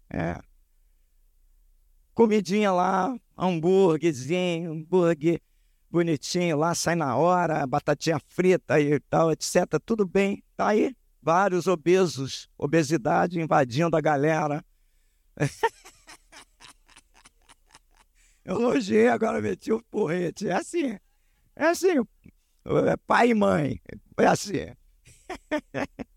É. 0.09 0.41
Comidinha 2.13 2.71
lá, 2.71 3.15
hambúrguerzinho, 3.37 4.71
hambúrguer 4.71 5.41
bonitinho 5.89 6.57
lá, 6.57 6.75
sai 6.75 6.95
na 6.95 7.15
hora, 7.15 7.65
batatinha 7.65 8.19
frita 8.27 8.79
e 8.79 8.99
tal, 9.01 9.31
etc. 9.31 9.79
Tudo 9.85 10.05
bem, 10.07 10.43
tá 10.55 10.67
aí. 10.69 10.95
Vários 11.21 11.67
obesos, 11.67 12.49
obesidade 12.57 13.39
invadindo 13.39 13.95
a 13.95 14.01
galera. 14.01 14.63
Eu 18.43 18.59
elogiei, 18.59 19.07
agora 19.07 19.41
meti 19.41 19.71
o 19.71 19.83
porrete. 19.83 20.47
É 20.47 20.53
assim, 20.53 20.97
é 21.55 21.65
assim, 21.65 21.97
é 22.87 22.97
pai 23.05 23.29
e 23.29 23.33
mãe, 23.33 23.81
é 24.17 24.25
assim. 24.25 24.73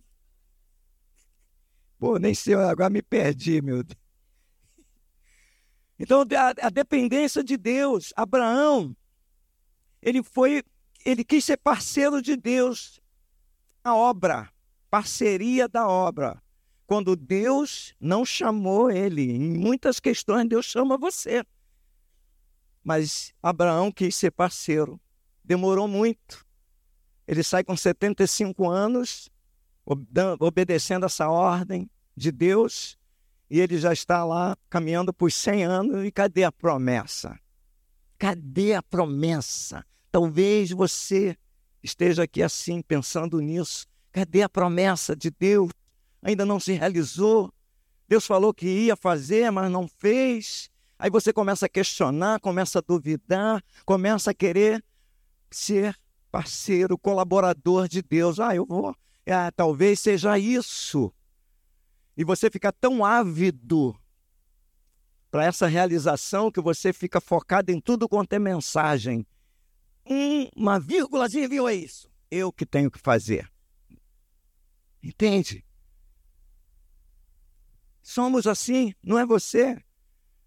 Pô, 1.99 2.19
nem 2.19 2.35
sei, 2.35 2.55
agora 2.55 2.91
me 2.91 3.03
perdi, 3.03 3.63
meu 3.63 3.83
Deus. 3.83 4.01
Então, 5.99 6.23
a, 6.37 6.67
a 6.67 6.71
dependência 6.71 7.45
de 7.45 7.57
Deus, 7.57 8.13
Abraão, 8.17 8.97
ele 10.03 10.21
foi, 10.21 10.65
ele 11.05 11.23
quis 11.25 11.45
ser 11.45 11.59
parceiro 11.59 12.21
de 12.21 12.37
Deus 12.37 13.01
na 13.85 13.95
obra, 13.95 14.51
parceria 14.91 15.69
da 15.69 15.87
obra. 15.87 16.43
Quando 16.87 17.15
Deus 17.15 17.95
não 18.01 18.25
chamou 18.25 18.91
ele, 18.91 19.23
em 19.23 19.57
muitas 19.57 20.01
questões 20.01 20.49
Deus 20.49 20.67
chama 20.67 20.99
você. 20.99 21.45
Mas 22.83 23.33
Abraão 23.43 23.93
quis 23.93 24.15
ser 24.17 24.31
parceiro. 24.31 25.01
Demorou 25.45 25.87
muito. 25.87 26.45
Ele 27.27 27.43
sai 27.43 27.63
com 27.63 27.77
75 27.77 28.69
anos, 28.69 29.31
obedecendo 30.41 31.07
essa 31.07 31.29
ordem 31.29 31.89
de 32.17 32.33
Deus, 32.33 32.99
e 33.49 33.61
ele 33.61 33.79
já 33.79 33.93
está 33.93 34.25
lá 34.25 34.57
caminhando 34.69 35.13
por 35.13 35.31
100 35.31 35.65
anos. 35.65 36.05
E 36.05 36.11
cadê 36.11 36.45
a 36.45 36.51
promessa? 36.51 37.39
Cadê 38.19 38.75
a 38.75 38.83
promessa? 38.83 39.85
Talvez 40.11 40.71
você 40.71 41.37
esteja 41.83 42.25
aqui 42.25 42.43
assim, 42.43 42.83
pensando 42.83 43.41
nisso. 43.41 43.87
Cadê 44.11 44.43
a 44.43 44.49
promessa 44.49 45.15
de 45.17 45.31
Deus? 45.31 45.71
Ainda 46.23 46.45
não 46.45 46.61
se 46.61 46.73
realizou. 46.73 47.53
Deus 48.09 48.27
falou 48.27 48.53
que 48.53 48.67
ia 48.67 48.97
fazer, 48.97 49.51
mas 49.51 49.71
não 49.71 49.89
fez. 49.89 50.71
Aí 51.03 51.11
você 51.11 51.33
começa 51.33 51.67
a 51.67 51.69
questionar, 51.69 52.39
começa 52.39 52.79
a 52.79 52.83
duvidar, 52.87 53.61
começa 53.85 54.31
a 54.31 54.35
querer 54.35 54.85
ser 55.51 55.99
parceiro, 56.31 56.97
colaborador 56.97 57.89
de 57.89 58.01
Deus. 58.01 58.39
Ah, 58.39 58.55
eu 58.55 58.65
vou. 58.65 58.95
Ah, 59.27 59.51
talvez 59.51 59.99
seja 59.99 60.39
isso. 60.39 61.13
E 62.17 62.23
você 62.23 62.49
fica 62.49 62.71
tão 62.73 63.05
ávido 63.05 63.99
para 65.29 65.45
essa 65.45 65.67
realização 65.67 66.53
que 66.53 66.61
você 66.61 66.93
fica 66.93 67.21
focado 67.21 67.73
em 67.73 67.81
tudo 67.81 68.09
quanto 68.09 68.35
é 68.35 68.39
mensagem 68.39 69.27
uma 70.55 70.79
vírgulazinha, 70.79 71.49
viu? 71.49 71.67
É 71.67 71.75
isso. 71.75 72.09
Eu 72.31 72.53
que 72.53 72.65
tenho 72.65 72.89
que 72.89 73.01
fazer. 73.01 73.51
Entende? 75.03 75.65
Somos 78.01 78.47
assim, 78.47 78.95
não 79.03 79.19
é 79.19 79.27
você. 79.27 79.83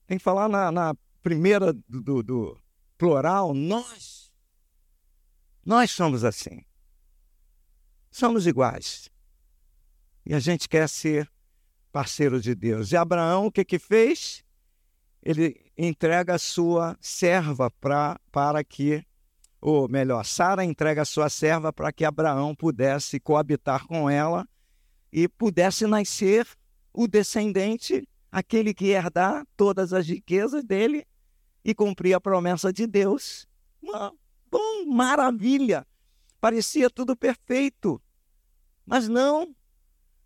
Tem 0.07 0.17
que 0.17 0.23
falar 0.23 0.47
na, 0.47 0.71
na 0.71 0.95
primeira 1.21 1.73
do, 1.73 2.01
do, 2.01 2.23
do 2.23 2.61
plural, 2.97 3.53
nós. 3.53 4.33
Nós 5.65 5.91
somos 5.91 6.23
assim. 6.23 6.63
Somos 8.11 8.45
iguais. 8.45 9.09
E 10.25 10.33
a 10.33 10.39
gente 10.39 10.69
quer 10.69 10.87
ser 10.87 11.29
parceiro 11.91 12.39
de 12.39 12.53
Deus. 12.53 12.91
E 12.91 12.97
Abraão, 12.97 13.47
o 13.47 13.51
que 13.51 13.65
que 13.65 13.79
fez? 13.79 14.43
Ele 15.21 15.71
entrega 15.77 16.35
a 16.35 16.39
sua 16.39 16.97
serva 17.01 17.71
pra, 17.71 18.19
para 18.31 18.63
que 18.63 19.05
ou 19.67 19.89
melhor, 19.89 20.23
Sara 20.23 20.63
entrega 20.63 21.01
a 21.01 21.05
sua 21.05 21.27
serva 21.27 21.73
para 21.73 21.91
que 21.91 22.05
Abraão 22.05 22.53
pudesse 22.53 23.19
coabitar 23.19 23.87
com 23.87 24.07
ela 24.07 24.47
e 25.11 25.27
pudesse 25.27 25.87
nascer 25.87 26.47
o 26.93 27.07
descendente, 27.07 28.07
aquele 28.37 28.73
que 28.73 28.87
herdar 28.87 29.45
todas 29.55 29.93
as 29.93 30.07
riquezas 30.07 30.63
dele 30.63 31.05
e 31.63 31.73
cumprir 31.73 32.13
a 32.13 32.21
promessa 32.21 32.73
de 32.73 32.87
Deus. 32.87 33.47
Uma, 33.81 34.13
bom, 34.49 34.85
maravilha! 34.87 35.85
Parecia 36.41 36.89
tudo 36.89 37.15
perfeito. 37.15 38.01
Mas 38.85 39.07
não, 39.07 39.55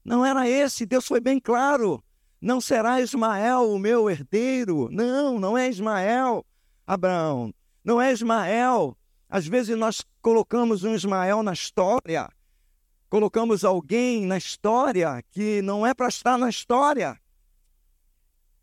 não 0.04 0.26
era 0.26 0.50
esse. 0.50 0.86
Deus 0.86 1.06
foi 1.06 1.20
bem 1.20 1.40
claro. 1.40 2.04
Não 2.42 2.60
será 2.60 3.02
Ismael 3.02 3.72
o 3.72 3.78
meu 3.78 4.10
herdeiro. 4.10 4.90
Não, 4.92 5.40
não 5.40 5.58
é 5.58 5.70
Ismael, 5.70 6.46
Abraão. 6.86 7.54
Não 7.84 8.02
é 8.02 8.12
Ismael 8.12 8.98
às 9.30 9.46
vezes 9.46 9.78
nós 9.78 10.04
colocamos 10.22 10.84
um 10.84 10.96
Ismael 10.96 11.44
na 11.44 11.54
história, 11.54 12.28
colocamos 13.10 13.64
alguém 13.64 14.26
na 14.26 14.38
história 14.38 15.24
que 15.30 15.62
não 15.62 15.86
é 15.86 15.94
para 15.94 16.08
estar 16.08 16.38
na 16.38 16.50
história. 16.50 17.16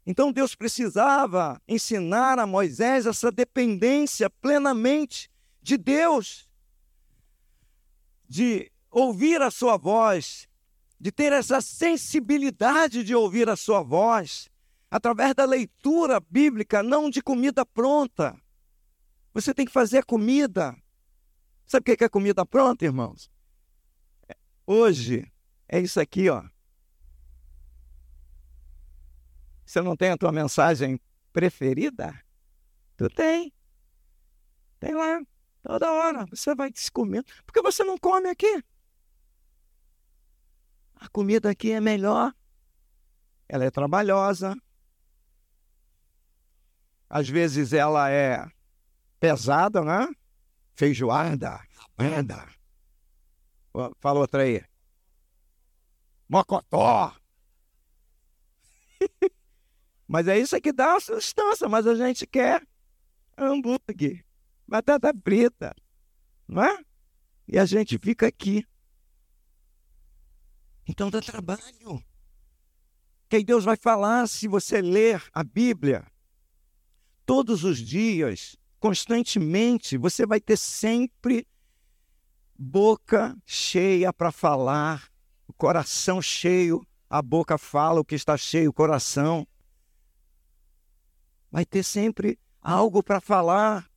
Então 0.07 0.31
Deus 0.31 0.55
precisava 0.55 1.61
ensinar 1.67 2.39
a 2.39 2.47
Moisés 2.47 3.07
essa 3.07 3.33
dependência 3.33 4.31
plenamente 4.31 5.29
de 5.61 5.77
Deus, 5.77 6.49
de 8.29 8.71
ouvir 8.89 9.43
a 9.43 9.51
sua 9.51 9.77
voz, 9.77 10.49
de 10.99 11.11
ter 11.11 11.33
essa 11.33 11.61
sensibilidade 11.61 13.03
de 13.03 13.17
ouvir 13.17 13.49
a 13.49 13.57
sua 13.57 13.83
voz, 13.83 14.49
através 14.89 15.35
da 15.35 15.45
leitura 15.45 16.21
bíblica, 16.21 16.85
não 16.85 17.11
de 17.11 17.21
comida 17.21 17.67
pronta. 17.67 18.41
Você 19.35 19.53
tem 19.53 19.67
que 19.67 19.73
fazer 19.73 19.99
a 19.99 20.03
comida. 20.05 20.75
Sabe 21.67 21.93
o 21.93 21.97
que 21.97 22.05
é 22.05 22.09
comida 22.09 22.47
pronta, 22.47 22.85
irmãos? 22.85 23.29
Hoje 24.65 25.31
é 25.69 25.81
isso 25.81 26.01
aqui, 26.01 26.29
ó. 26.29 26.45
Você 29.67 29.83
não 29.83 29.97
tem 29.97 30.11
a 30.11 30.17
tua 30.17 30.31
mensagem 30.31 31.01
preferida? 31.33 32.15
Tu 32.97 33.11
tem. 33.11 33.53
Tem 34.79 34.95
lá. 34.95 35.21
Toda 35.61 35.93
hora. 35.93 36.25
Você 36.27 36.55
vai 36.55 36.71
se 36.73 36.91
comer. 36.91 37.25
Por 37.45 37.53
que 37.53 37.61
você 37.61 37.83
não 37.83 37.99
come 37.99 38.29
aqui? 38.29 38.63
A 40.95 41.09
comida 41.09 41.51
aqui 41.51 41.73
é 41.73 41.81
melhor. 41.81 42.33
Ela 43.49 43.65
é 43.65 43.71
trabalhosa. 43.71 44.57
Às 47.11 47.29
vezes 47.29 47.73
ela 47.73 48.09
é 48.09 48.47
pesada, 49.19 49.83
né? 49.83 50.09
Feijoada, 50.75 51.61
rabanda. 51.99 52.49
Fala 53.99 54.21
outra 54.21 54.43
aí. 54.43 54.65
Mocotó. 56.29 57.15
mas 60.07 60.29
é 60.29 60.39
isso 60.39 60.61
que 60.61 60.73
dá 60.73 60.97
a 60.97 61.01
sustância, 61.01 61.69
mas 61.69 61.87
a 61.87 61.95
gente 61.95 62.27
quer 62.27 62.67
hambúrguer, 63.37 64.25
batata 64.67 65.13
frita, 65.23 65.75
não 66.47 66.63
é? 66.63 66.85
E 67.49 67.59
a 67.59 67.65
gente 67.65 67.99
fica 67.99 68.27
aqui. 68.27 68.65
Então 70.87 71.11
dá 71.11 71.21
trabalho. 71.21 72.03
Que 73.29 73.43
Deus 73.43 73.65
vai 73.65 73.77
falar 73.77 74.29
se 74.29 74.47
você 74.47 74.81
ler 74.81 75.23
a 75.33 75.43
Bíblia 75.43 76.07
todos 77.25 77.65
os 77.65 77.79
dias 77.79 78.57
constantemente, 78.79 79.97
você 79.99 80.25
vai 80.25 80.41
ter 80.41 80.57
sempre 80.57 81.47
boca 82.57 83.37
cheia 83.45 84.13
para 84.13 84.31
falar, 84.31 85.11
o 85.47 85.53
coração 85.53 86.23
cheio, 86.23 86.87
a 87.11 87.21
boca 87.21 87.59
fala 87.59 88.01
o 88.01 88.05
que 88.05 88.15
está 88.15 88.37
cheio, 88.37 88.71
o 88.71 88.73
coração. 88.73 89.47
Vai 91.51 91.65
ter 91.65 91.83
sempre 91.83 92.39
algo 92.61 93.03
para 93.03 93.21
falar. 93.21 93.89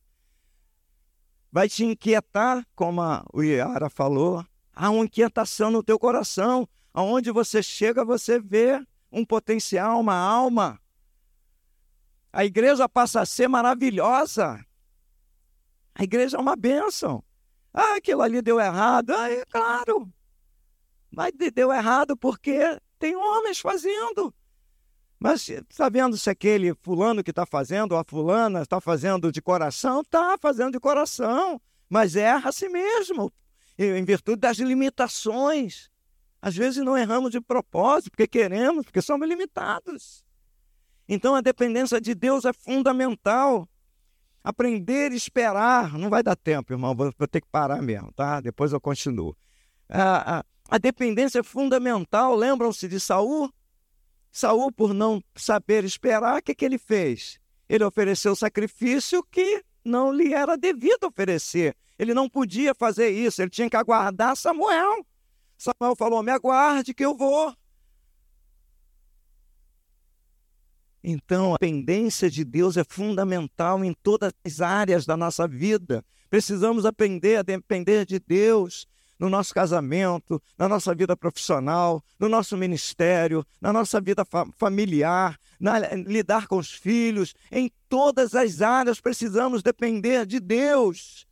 Vai 1.52 1.68
te 1.68 1.84
inquietar, 1.84 2.64
como 2.74 3.02
a, 3.02 3.24
Iara 3.34 3.90
falou. 3.90 4.44
Há 4.74 4.90
uma 4.90 5.04
inquietação 5.04 5.70
no 5.70 5.82
teu 5.82 5.98
coração. 5.98 6.68
Aonde 6.94 7.30
você 7.30 7.62
chega, 7.62 8.04
você 8.04 8.40
vê 8.40 8.84
um 9.10 9.24
potencial, 9.24 10.00
uma 10.00 10.14
alma. 10.14 10.80
A 12.32 12.44
igreja 12.44 12.88
passa 12.88 13.20
a 13.20 13.26
ser 13.26 13.48
maravilhosa. 13.48 14.64
A 15.94 16.04
igreja 16.04 16.36
é 16.36 16.40
uma 16.40 16.54
bênção. 16.54 17.22
Ah, 17.74 17.96
aquilo 17.96 18.22
ali 18.22 18.40
deu 18.40 18.60
errado. 18.60 19.10
Ah, 19.10 19.30
é 19.30 19.44
claro. 19.46 20.08
Mas 21.10 21.32
deu 21.52 21.72
errado 21.72 22.16
porque 22.16 22.80
tem 22.98 23.16
homens 23.16 23.58
fazendo. 23.58 24.32
Mas 25.20 25.46
está 25.50 25.90
vendo 25.90 26.16
se 26.16 26.30
aquele 26.30 26.74
fulano 26.80 27.22
que 27.22 27.30
está 27.30 27.44
fazendo, 27.44 27.94
a 27.94 28.02
fulana 28.02 28.62
está 28.62 28.80
fazendo 28.80 29.30
de 29.30 29.42
coração? 29.42 30.00
Está 30.00 30.38
fazendo 30.40 30.72
de 30.72 30.80
coração, 30.80 31.60
mas 31.90 32.16
erra 32.16 32.48
a 32.48 32.52
si 32.52 32.70
mesmo, 32.70 33.30
em 33.78 34.02
virtude 34.02 34.40
das 34.40 34.56
limitações. 34.56 35.90
Às 36.40 36.56
vezes 36.56 36.82
não 36.82 36.96
erramos 36.96 37.30
de 37.30 37.38
propósito, 37.38 38.12
porque 38.12 38.26
queremos, 38.26 38.86
porque 38.86 39.02
somos 39.02 39.28
limitados. 39.28 40.24
Então 41.06 41.34
a 41.34 41.42
dependência 41.42 42.00
de 42.00 42.14
Deus 42.14 42.46
é 42.46 42.52
fundamental. 42.54 43.68
Aprender 44.42 45.12
e 45.12 45.16
esperar. 45.16 45.98
Não 45.98 46.08
vai 46.08 46.22
dar 46.22 46.34
tempo, 46.34 46.72
irmão, 46.72 46.94
vou, 46.94 47.12
vou 47.18 47.28
ter 47.28 47.42
que 47.42 47.48
parar 47.48 47.82
mesmo, 47.82 48.10
tá? 48.12 48.40
Depois 48.40 48.72
eu 48.72 48.80
continuo. 48.80 49.36
A, 49.86 50.38
a, 50.38 50.44
a 50.70 50.78
dependência 50.78 51.40
é 51.40 51.42
fundamental. 51.42 52.34
Lembram-se 52.34 52.88
de 52.88 52.98
Saul? 52.98 53.52
Saul, 54.32 54.70
por 54.70 54.94
não 54.94 55.22
saber 55.34 55.84
esperar, 55.84 56.38
o 56.38 56.42
que, 56.42 56.54
que 56.54 56.64
ele 56.64 56.78
fez? 56.78 57.38
Ele 57.68 57.84
ofereceu 57.84 58.34
sacrifício 58.36 59.22
que 59.30 59.64
não 59.84 60.12
lhe 60.12 60.32
era 60.32 60.56
devido 60.56 61.04
oferecer. 61.04 61.76
Ele 61.98 62.14
não 62.14 62.28
podia 62.28 62.74
fazer 62.74 63.10
isso, 63.10 63.42
ele 63.42 63.50
tinha 63.50 63.68
que 63.68 63.76
aguardar 63.76 64.36
Samuel. 64.36 65.04
Samuel 65.58 65.94
falou: 65.96 66.22
Me 66.22 66.32
aguarde 66.32 66.94
que 66.94 67.04
eu 67.04 67.16
vou. 67.16 67.54
Então, 71.02 71.54
a 71.54 71.58
dependência 71.58 72.30
de 72.30 72.44
Deus 72.44 72.76
é 72.76 72.84
fundamental 72.84 73.82
em 73.84 73.94
todas 74.02 74.32
as 74.44 74.60
áreas 74.60 75.06
da 75.06 75.16
nossa 75.16 75.48
vida. 75.48 76.04
Precisamos 76.28 76.84
aprender 76.84 77.36
a 77.36 77.42
depender 77.42 78.04
de 78.04 78.18
Deus 78.18 78.86
no 79.20 79.28
nosso 79.28 79.52
casamento, 79.52 80.42
na 80.56 80.66
nossa 80.66 80.94
vida 80.94 81.14
profissional, 81.14 82.02
no 82.18 82.26
nosso 82.26 82.56
ministério, 82.56 83.44
na 83.60 83.70
nossa 83.70 84.00
vida 84.00 84.24
fa 84.24 84.46
familiar, 84.56 85.38
na, 85.60 85.78
lidar 85.94 86.48
com 86.48 86.56
os 86.56 86.70
filhos. 86.70 87.34
Em 87.52 87.70
todas 87.86 88.34
as 88.34 88.62
áreas 88.62 88.98
precisamos 88.98 89.62
depender 89.62 90.24
de 90.24 90.40
Deus, 90.40 91.26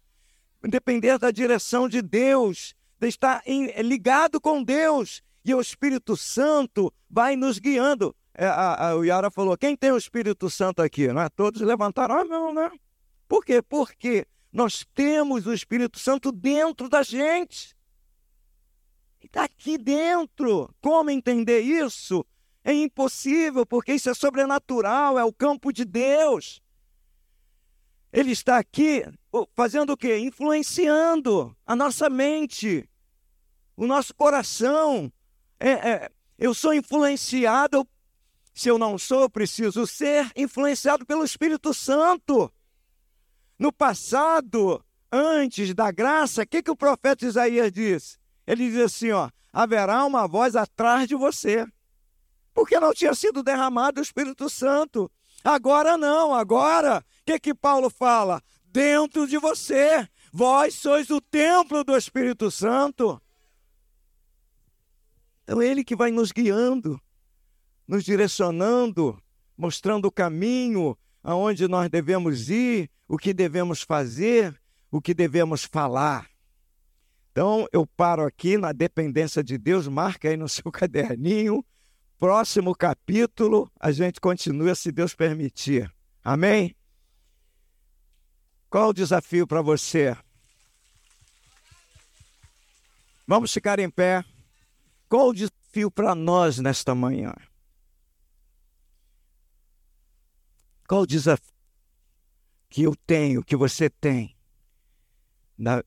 depender 0.62 1.18
da 1.18 1.30
direção 1.30 1.88
de 1.88 2.02
Deus, 2.02 2.74
de 3.00 3.08
estar 3.08 3.42
em, 3.46 3.72
ligado 3.80 4.38
com 4.38 4.62
Deus. 4.62 5.22
E 5.42 5.54
o 5.54 5.60
Espírito 5.60 6.14
Santo 6.14 6.92
vai 7.08 7.36
nos 7.36 7.58
guiando. 7.58 8.14
É, 8.34 8.46
a, 8.46 8.90
a, 8.90 8.96
o 8.96 9.04
Yara 9.04 9.30
falou: 9.30 9.56
quem 9.56 9.74
tem 9.74 9.92
o 9.92 9.96
Espírito 9.96 10.50
Santo 10.50 10.82
aqui? 10.82 11.08
Não 11.08 11.22
é? 11.22 11.30
Todos 11.30 11.62
levantaram 11.62 12.20
a 12.20 12.24
mão, 12.24 12.52
né? 12.52 12.70
Por 13.26 13.42
quê? 13.42 13.62
Porque 13.62 14.26
nós 14.52 14.84
temos 14.94 15.46
o 15.46 15.54
Espírito 15.54 15.98
Santo 15.98 16.30
dentro 16.30 16.86
da 16.88 17.02
gente. 17.02 17.77
Está 19.22 19.44
aqui 19.44 19.76
dentro. 19.76 20.72
Como 20.80 21.10
entender 21.10 21.60
isso? 21.60 22.24
É 22.64 22.72
impossível, 22.72 23.64
porque 23.64 23.94
isso 23.94 24.10
é 24.10 24.14
sobrenatural, 24.14 25.18
é 25.18 25.24
o 25.24 25.32
campo 25.32 25.72
de 25.72 25.84
Deus. 25.84 26.62
Ele 28.12 28.32
está 28.32 28.58
aqui 28.58 29.04
fazendo 29.54 29.92
o 29.92 29.96
quê? 29.96 30.18
Influenciando 30.18 31.56
a 31.66 31.76
nossa 31.76 32.08
mente, 32.08 32.88
o 33.76 33.86
nosso 33.86 34.14
coração. 34.14 35.12
É, 35.60 35.70
é, 35.70 36.10
eu 36.38 36.54
sou 36.54 36.72
influenciado, 36.72 37.86
se 38.54 38.68
eu 38.68 38.78
não 38.78 38.96
sou, 38.98 39.22
eu 39.22 39.30
preciso 39.30 39.86
ser 39.86 40.30
influenciado 40.36 41.04
pelo 41.04 41.24
Espírito 41.24 41.74
Santo. 41.74 42.52
No 43.58 43.72
passado, 43.72 44.82
antes 45.12 45.74
da 45.74 45.90
graça, 45.90 46.42
o 46.42 46.46
que, 46.46 46.62
que 46.62 46.70
o 46.70 46.76
profeta 46.76 47.26
Isaías 47.26 47.72
disse? 47.72 48.18
Ele 48.48 48.70
diz 48.70 48.80
assim: 48.80 49.10
ó, 49.10 49.28
haverá 49.52 50.06
uma 50.06 50.26
voz 50.26 50.56
atrás 50.56 51.06
de 51.06 51.14
você. 51.14 51.66
Porque 52.54 52.80
não 52.80 52.94
tinha 52.94 53.14
sido 53.14 53.42
derramado 53.42 54.00
o 54.00 54.02
Espírito 54.02 54.48
Santo. 54.48 55.12
Agora 55.44 55.98
não, 55.98 56.34
agora, 56.34 57.04
o 57.20 57.24
que, 57.26 57.38
que 57.38 57.54
Paulo 57.54 57.90
fala? 57.90 58.42
Dentro 58.64 59.28
de 59.28 59.36
você, 59.36 60.08
vós 60.32 60.74
sois 60.74 61.10
o 61.10 61.20
templo 61.20 61.84
do 61.84 61.94
Espírito 61.94 62.50
Santo. 62.50 63.20
Então, 65.44 65.62
Ele 65.62 65.84
que 65.84 65.94
vai 65.94 66.10
nos 66.10 66.32
guiando, 66.32 66.98
nos 67.86 68.02
direcionando, 68.02 69.22
mostrando 69.58 70.06
o 70.06 70.12
caminho 70.12 70.96
aonde 71.22 71.68
nós 71.68 71.90
devemos 71.90 72.48
ir, 72.48 72.90
o 73.06 73.18
que 73.18 73.34
devemos 73.34 73.82
fazer, 73.82 74.58
o 74.90 75.02
que 75.02 75.12
devemos 75.12 75.64
falar. 75.64 76.28
Então, 77.30 77.66
eu 77.72 77.86
paro 77.86 78.24
aqui 78.24 78.56
na 78.58 78.72
dependência 78.72 79.42
de 79.42 79.56
Deus, 79.56 79.86
marca 79.86 80.28
aí 80.28 80.36
no 80.36 80.48
seu 80.48 80.70
caderninho. 80.70 81.64
Próximo 82.18 82.74
capítulo, 82.74 83.70
a 83.78 83.92
gente 83.92 84.20
continua 84.20 84.74
se 84.74 84.90
Deus 84.90 85.14
permitir. 85.14 85.92
Amém? 86.24 86.74
Qual 88.68 88.88
o 88.88 88.92
desafio 88.92 89.46
para 89.46 89.62
você? 89.62 90.16
Vamos 93.26 93.52
ficar 93.52 93.78
em 93.78 93.88
pé. 93.88 94.24
Qual 95.08 95.28
o 95.28 95.34
desafio 95.34 95.90
para 95.90 96.14
nós 96.14 96.58
nesta 96.58 96.94
manhã? 96.94 97.32
Qual 100.88 101.02
o 101.02 101.06
desafio 101.06 101.54
que 102.68 102.82
eu 102.82 102.94
tenho, 103.06 103.44
que 103.44 103.56
você 103.56 103.88
tem, 103.88 104.36
na, 105.56 105.82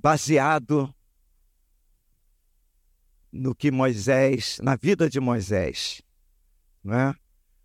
baseado 0.00 0.94
no 3.32 3.54
que 3.54 3.70
Moisés, 3.70 4.58
na 4.62 4.76
vida 4.76 5.10
de 5.10 5.18
Moisés, 5.20 6.00
né? 6.82 7.14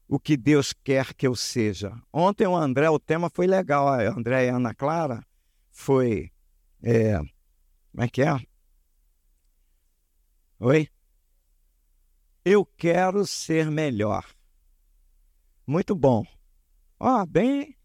o 0.08 0.20
que 0.20 0.36
Deus 0.36 0.74
quer 0.74 1.14
que 1.14 1.28
eu 1.28 1.36
seja. 1.36 1.96
Ontem 2.12 2.48
o 2.48 2.56
André, 2.56 2.90
o 2.90 3.00
tema 3.00 3.30
foi 3.30 3.48
legal, 3.48 3.88
a 3.88 4.02
André 4.02 4.46
e 4.46 4.50
a 4.50 4.56
Ana 4.56 4.74
Clara 4.74 5.26
foi. 5.70 6.32
É, 6.82 7.18
como 7.18 8.04
é 8.04 8.08
que 8.10 8.22
é? 8.22 8.36
Oi? 10.60 10.90
Eu 12.44 12.66
quero 12.66 13.26
ser 13.26 13.72
melhor. 13.72 14.26
Muito 15.66 15.96
bom. 15.96 16.26
Ó, 17.00 17.26
bem, 17.26 17.78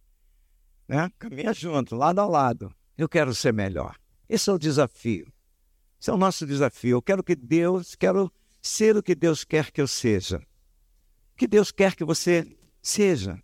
né? 0.88 1.10
Caminha 1.18 1.52
junto, 1.52 1.94
lado 1.94 2.20
a 2.20 2.26
lado. 2.26 2.74
Eu 2.96 3.08
quero 3.08 3.32
ser 3.34 3.52
melhor. 3.52 3.96
Esse 4.28 4.50
é 4.50 4.52
o 4.52 4.58
desafio. 4.58 5.32
Esse 6.00 6.10
é 6.10 6.12
o 6.12 6.16
nosso 6.16 6.46
desafio. 6.46 6.96
Eu 6.96 7.02
quero 7.02 7.24
que 7.24 7.34
Deus, 7.34 7.94
quero 7.94 8.32
ser 8.60 8.96
o 8.96 9.02
que 9.02 9.14
Deus 9.14 9.44
quer 9.44 9.70
que 9.70 9.80
eu 9.80 9.88
seja. 9.88 10.42
Que 11.36 11.46
Deus 11.46 11.70
quer 11.70 11.94
que 11.96 12.04
você 12.04 12.56
seja. 12.82 13.42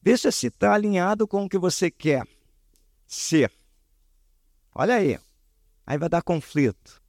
Veja 0.00 0.32
se 0.32 0.48
está 0.48 0.74
alinhado 0.74 1.28
com 1.28 1.44
o 1.44 1.48
que 1.48 1.58
você 1.58 1.90
quer 1.90 2.26
ser. 3.06 3.52
Olha 4.74 4.96
aí. 4.96 5.18
Aí 5.86 5.98
vai 5.98 6.08
dar 6.08 6.22
conflito. 6.22 7.00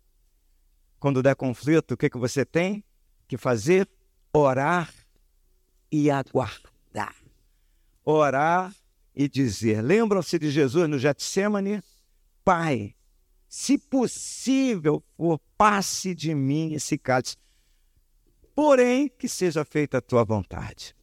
Quando 1.00 1.24
der 1.24 1.36
conflito, 1.36 1.94
o 1.94 1.98
que, 1.98 2.10
que 2.10 2.18
você 2.18 2.46
tem 2.46 2.84
que 3.28 3.38
fazer? 3.38 3.90
Orar 4.34 4.94
e 5.92 6.10
aguardar. 6.10 7.16
Orar 8.04 8.76
e 9.16 9.28
dizer. 9.28 9.82
Lembram-se 9.82 10.38
de 10.40 10.50
Jesus 10.50 10.90
no 10.90 10.98
Getsemane? 10.98 11.82
Pai, 12.44 12.96
se 13.48 13.78
possível 13.78 15.04
for, 15.16 15.40
passe 15.58 16.14
de 16.16 16.34
mim 16.34 16.74
esse 16.74 16.98
cálice. 16.98 17.38
Porém, 18.56 19.08
que 19.08 19.28
seja 19.28 19.64
feita 19.64 19.98
a 19.98 20.02
tua 20.02 20.24
vontade. 20.24 20.96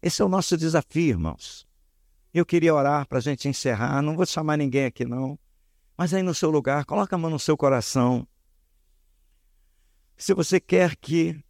Esse 0.00 0.22
é 0.22 0.24
o 0.24 0.28
nosso 0.28 0.56
desafio, 0.56 1.08
irmãos. 1.08 1.66
Eu 2.32 2.44
queria 2.44 2.74
orar 2.74 3.06
para 3.06 3.18
a 3.18 3.20
gente 3.20 3.48
encerrar. 3.48 4.02
Não 4.02 4.16
vou 4.16 4.26
chamar 4.26 4.56
ninguém 4.56 4.84
aqui, 4.84 5.04
não. 5.04 5.38
Mas 5.96 6.12
aí 6.12 6.22
no 6.22 6.34
seu 6.34 6.50
lugar, 6.50 6.84
coloca 6.84 7.14
a 7.14 7.18
mão 7.18 7.30
no 7.30 7.38
seu 7.38 7.56
coração. 7.56 8.26
Se 10.16 10.34
você 10.34 10.60
quer 10.60 10.96
que 10.96 11.42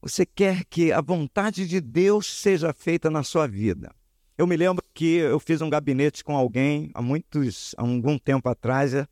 você 0.00 0.24
quer 0.24 0.64
que 0.64 0.92
a 0.92 1.00
vontade 1.00 1.66
de 1.66 1.80
Deus 1.80 2.26
seja 2.26 2.72
feita 2.72 3.10
na 3.10 3.22
sua 3.24 3.48
vida. 3.48 3.92
Eu 4.38 4.46
me 4.46 4.56
lembro 4.56 4.84
que 4.94 5.16
eu 5.16 5.40
fiz 5.40 5.60
um 5.60 5.68
gabinete 5.68 6.22
com 6.22 6.36
alguém 6.36 6.92
há 6.94 7.02
muitos, 7.02 7.74
há 7.76 7.82
algum 7.82 8.16
tempo 8.16 8.48
atrás, 8.48 8.94
e 8.94 9.06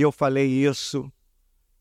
eu 0.00 0.10
falei 0.10 0.48
isso. 0.48 1.12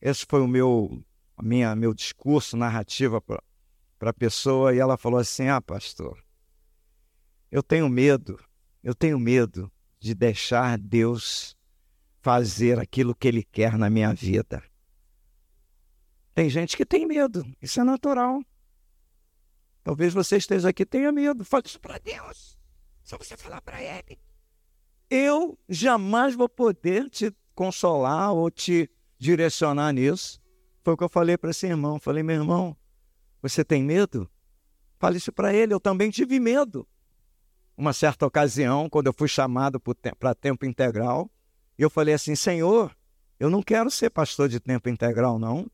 Esse 0.02 0.26
foi 0.28 0.42
o 0.42 0.48
meu, 0.48 1.02
minha, 1.42 1.74
meu 1.74 1.94
discurso, 1.94 2.58
narrativa 2.58 3.22
para 3.22 4.10
a 4.10 4.14
pessoa, 4.14 4.76
e 4.76 4.80
ela 4.80 4.98
falou 4.98 5.22
assim: 5.22 5.48
Ah, 5.48 5.62
pastor, 5.62 6.22
eu 7.50 7.64
tenho 7.64 7.88
medo, 7.88 8.38
eu 8.84 8.94
tenho 8.94 9.18
medo 9.18 9.72
de 9.98 10.14
deixar 10.14 10.78
Deus 10.78 11.56
fazer 12.20 12.78
aquilo 12.78 13.16
que 13.16 13.30
Ele 13.30 13.44
quer 13.44 13.78
na 13.78 13.90
minha 13.90 14.14
vida. 14.14 14.62
Tem 16.34 16.50
gente 16.50 16.76
que 16.76 16.86
tem 16.86 17.08
medo, 17.08 17.46
isso 17.62 17.80
é 17.80 17.86
natural. 17.86 18.42
Talvez 19.82 20.14
você 20.14 20.36
esteja 20.36 20.70
aqui 20.70 20.84
e 20.84 20.86
tenha 20.86 21.12
medo. 21.12 21.46
Fale 21.46 21.66
isso 21.66 21.80
para 21.80 21.98
Deus. 21.98 22.61
Só 23.12 23.18
você 23.18 23.36
falar 23.36 23.60
para 23.62 23.84
Ele. 23.84 24.18
Eu 25.10 25.60
jamais 25.68 26.34
vou 26.34 26.48
poder 26.48 27.10
te 27.10 27.36
consolar 27.54 28.32
ou 28.32 28.50
te 28.50 28.90
direcionar 29.18 29.92
nisso. 29.92 30.40
Foi 30.82 30.94
o 30.94 30.98
que 30.98 31.04
eu 31.04 31.10
falei 31.10 31.38
para 31.38 31.50
esse 31.50 31.68
irmão. 31.68 32.00
Falei, 32.00 32.24
meu 32.24 32.38
irmão, 32.38 32.74
você 33.42 33.66
tem 33.66 33.84
medo? 33.84 34.32
Fale 34.98 35.18
isso 35.18 35.34
para 35.34 35.54
ele. 35.54 35.74
Eu 35.74 35.80
também 35.82 36.10
tive 36.10 36.40
medo. 36.40 36.88
Uma 37.76 37.92
certa 37.92 38.26
ocasião, 38.26 38.90
quando 38.90 39.08
eu 39.08 39.14
fui 39.14 39.28
chamado 39.28 39.78
para 40.18 40.34
tempo 40.34 40.66
integral, 40.66 41.30
eu 41.78 41.90
falei 41.90 42.14
assim: 42.14 42.34
Senhor, 42.34 42.96
eu 43.38 43.50
não 43.50 43.62
quero 43.62 43.92
ser 43.92 44.10
pastor 44.10 44.48
de 44.48 44.62
tempo 44.62 44.88
integral, 44.88 45.38
não 45.38 45.70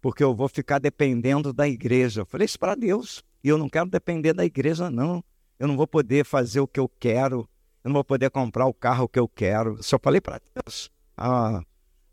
porque 0.00 0.24
eu 0.24 0.34
vou 0.34 0.48
ficar 0.48 0.80
dependendo 0.80 1.52
da 1.52 1.66
igreja. 1.68 2.22
Eu 2.22 2.26
falei 2.26 2.44
isso 2.44 2.58
para 2.58 2.74
Deus. 2.74 3.24
E 3.42 3.48
eu 3.48 3.56
não 3.56 3.70
quero 3.70 3.88
depender 3.88 4.34
da 4.34 4.44
igreja, 4.44 4.90
não. 4.90 5.24
Eu 5.58 5.68
não 5.68 5.76
vou 5.76 5.86
poder 5.86 6.24
fazer 6.24 6.60
o 6.60 6.66
que 6.66 6.80
eu 6.80 6.88
quero. 6.88 7.48
Eu 7.82 7.88
não 7.88 7.94
vou 7.94 8.04
poder 8.04 8.30
comprar 8.30 8.66
o 8.66 8.74
carro 8.74 9.08
que 9.08 9.18
eu 9.18 9.28
quero. 9.28 9.78
Eu 9.78 9.98
falei 10.00 10.20
para 10.20 10.40
Deus 10.54 10.90
há, 11.16 11.62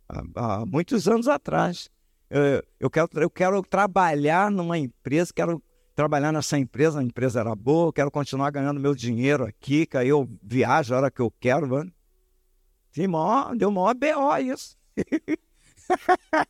há, 0.08 0.24
há, 0.36 0.66
muitos 0.66 1.08
anos 1.08 1.28
atrás. 1.28 1.90
Eu, 2.30 2.64
eu, 2.80 2.90
quero, 2.90 3.10
eu 3.16 3.30
quero 3.30 3.62
trabalhar 3.62 4.50
numa 4.50 4.78
empresa, 4.78 5.34
quero 5.34 5.62
trabalhar 5.96 6.32
nessa 6.32 6.58
empresa, 6.58 7.00
a 7.00 7.04
empresa 7.04 7.42
era 7.42 7.56
boa, 7.56 7.92
quero 7.92 8.10
continuar 8.10 8.52
ganhando 8.52 8.80
meu 8.80 8.96
dinheiro 8.96 9.46
aqui, 9.46 9.86
que 9.86 9.98
aí 9.98 10.08
eu 10.08 10.30
viajo 10.42 10.94
a 10.94 10.98
hora 10.98 11.12
que 11.12 11.22
eu 11.22 11.32
quero, 11.40 11.68
mano. 11.68 11.92
Sim, 12.92 13.08
maior, 13.08 13.56
deu 13.56 13.72
maior 13.72 13.94
BO 13.94 14.38
isso. 14.38 14.78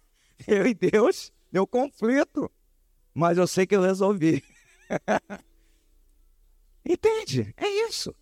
eu 0.48 0.68
e 0.68 0.74
Deus, 0.74 1.32
deu 1.52 1.66
conflito, 1.66 2.52
mas 3.14 3.38
eu 3.38 3.48
sei 3.48 3.66
que 3.66 3.76
eu 3.76 3.82
resolvi. 3.82 4.44
Entende? 6.86 7.54
É 7.58 7.68
isso. 7.88 8.16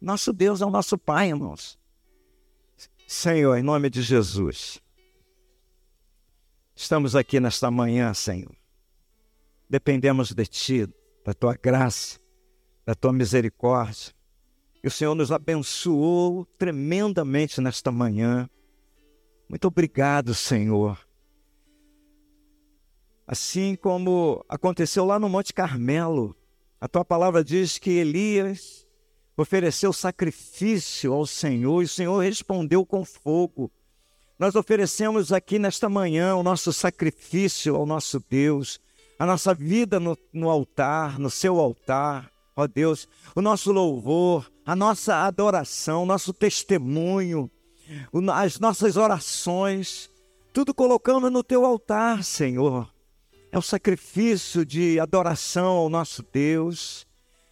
Nosso 0.00 0.32
Deus 0.32 0.60
é 0.60 0.66
o 0.66 0.70
nosso 0.70 0.98
Pai, 0.98 1.28
irmãos. 1.28 1.78
Senhor, 3.06 3.56
em 3.56 3.62
nome 3.62 3.90
de 3.90 4.02
Jesus, 4.02 4.80
estamos 6.74 7.14
aqui 7.14 7.38
nesta 7.38 7.70
manhã, 7.70 8.14
Senhor. 8.14 8.54
Dependemos 9.68 10.32
de 10.32 10.46
Ti, 10.46 10.88
da 11.24 11.34
Tua 11.34 11.54
graça, 11.54 12.18
da 12.84 12.94
Tua 12.94 13.12
misericórdia. 13.12 14.12
E 14.82 14.88
o 14.88 14.90
Senhor 14.90 15.14
nos 15.14 15.30
abençoou 15.30 16.44
tremendamente 16.58 17.60
nesta 17.60 17.92
manhã. 17.92 18.48
Muito 19.48 19.68
obrigado, 19.68 20.34
Senhor. 20.34 20.98
Assim 23.26 23.76
como 23.76 24.44
aconteceu 24.48 25.04
lá 25.04 25.18
no 25.18 25.28
Monte 25.28 25.52
Carmelo, 25.52 26.34
a 26.82 26.88
tua 26.88 27.04
palavra 27.04 27.44
diz 27.44 27.78
que 27.78 27.90
Elias 27.90 28.84
ofereceu 29.36 29.92
sacrifício 29.92 31.12
ao 31.12 31.24
Senhor 31.24 31.80
e 31.80 31.84
o 31.84 31.88
Senhor 31.88 32.18
respondeu 32.18 32.84
com 32.84 33.04
fogo. 33.04 33.70
Nós 34.36 34.56
oferecemos 34.56 35.32
aqui 35.32 35.60
nesta 35.60 35.88
manhã 35.88 36.34
o 36.34 36.42
nosso 36.42 36.72
sacrifício 36.72 37.76
ao 37.76 37.86
nosso 37.86 38.18
Deus, 38.28 38.80
a 39.16 39.24
nossa 39.24 39.54
vida 39.54 40.00
no, 40.00 40.18
no 40.32 40.50
altar, 40.50 41.20
no 41.20 41.30
seu 41.30 41.60
altar, 41.60 42.28
ó 42.56 42.66
Deus, 42.66 43.06
o 43.32 43.40
nosso 43.40 43.70
louvor, 43.70 44.50
a 44.66 44.74
nossa 44.74 45.24
adoração, 45.24 46.04
nosso 46.04 46.32
testemunho 46.32 47.48
as 48.34 48.58
nossas 48.58 48.96
orações, 48.96 50.10
tudo 50.52 50.74
colocamos 50.74 51.30
no 51.30 51.44
teu 51.44 51.64
altar, 51.64 52.24
Senhor. 52.24 52.91
É 53.52 53.58
o 53.58 53.62
sacrifício 53.62 54.64
de 54.64 54.98
adoração 54.98 55.72
ao 55.76 55.90
nosso 55.90 56.24
Deus. 56.32 57.06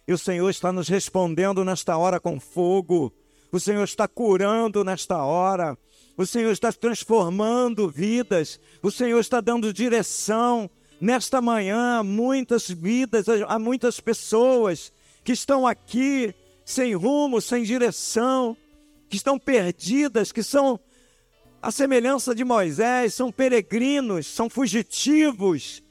E 0.07 0.11
o 0.11 0.17
Senhor 0.17 0.49
está 0.49 0.71
nos 0.71 0.87
respondendo 0.87 1.63
nesta 1.63 1.95
hora 1.95 2.19
com 2.19 2.39
fogo. 2.39 3.13
O 3.51 3.59
Senhor 3.59 3.83
está 3.83 4.07
curando 4.07 4.83
nesta 4.83 5.23
hora. 5.23 5.77
O 6.17 6.25
Senhor 6.25 6.51
está 6.51 6.73
transformando 6.73 7.87
vidas. 7.87 8.59
O 8.81 8.89
Senhor 8.89 9.19
está 9.19 9.39
dando 9.39 9.71
direção 9.71 10.67
nesta 10.99 11.39
manhã 11.39 11.99
a 11.99 12.03
muitas 12.03 12.67
vidas, 12.67 13.27
a 13.47 13.59
muitas 13.59 13.99
pessoas 13.99 14.91
que 15.23 15.33
estão 15.33 15.67
aqui 15.67 16.33
sem 16.65 16.95
rumo, 16.95 17.39
sem 17.39 17.63
direção, 17.63 18.57
que 19.07 19.17
estão 19.17 19.37
perdidas, 19.37 20.31
que 20.31 20.41
são 20.41 20.79
a 21.61 21.69
semelhança 21.69 22.33
de 22.33 22.43
Moisés, 22.43 23.13
são 23.13 23.31
peregrinos, 23.31 24.25
são 24.25 24.49
fugitivos, 24.49 25.83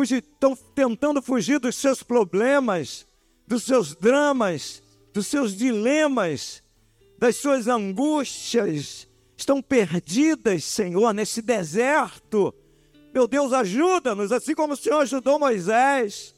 estão 0.00 0.56
tentando 0.74 1.20
fugir 1.20 1.58
dos 1.58 1.76
seus 1.76 2.02
problemas, 2.02 3.06
dos 3.46 3.64
seus 3.64 3.94
dramas, 3.94 4.82
dos 5.12 5.26
seus 5.26 5.54
dilemas, 5.56 6.62
das 7.18 7.36
suas 7.36 7.68
angústias, 7.68 9.06
estão 9.36 9.60
perdidas, 9.60 10.64
Senhor, 10.64 11.12
nesse 11.12 11.42
deserto. 11.42 12.54
Meu 13.12 13.28
Deus, 13.28 13.52
ajuda-nos, 13.52 14.32
assim 14.32 14.54
como 14.54 14.72
o 14.72 14.76
Senhor 14.76 15.00
ajudou 15.00 15.38
Moisés. 15.38 16.34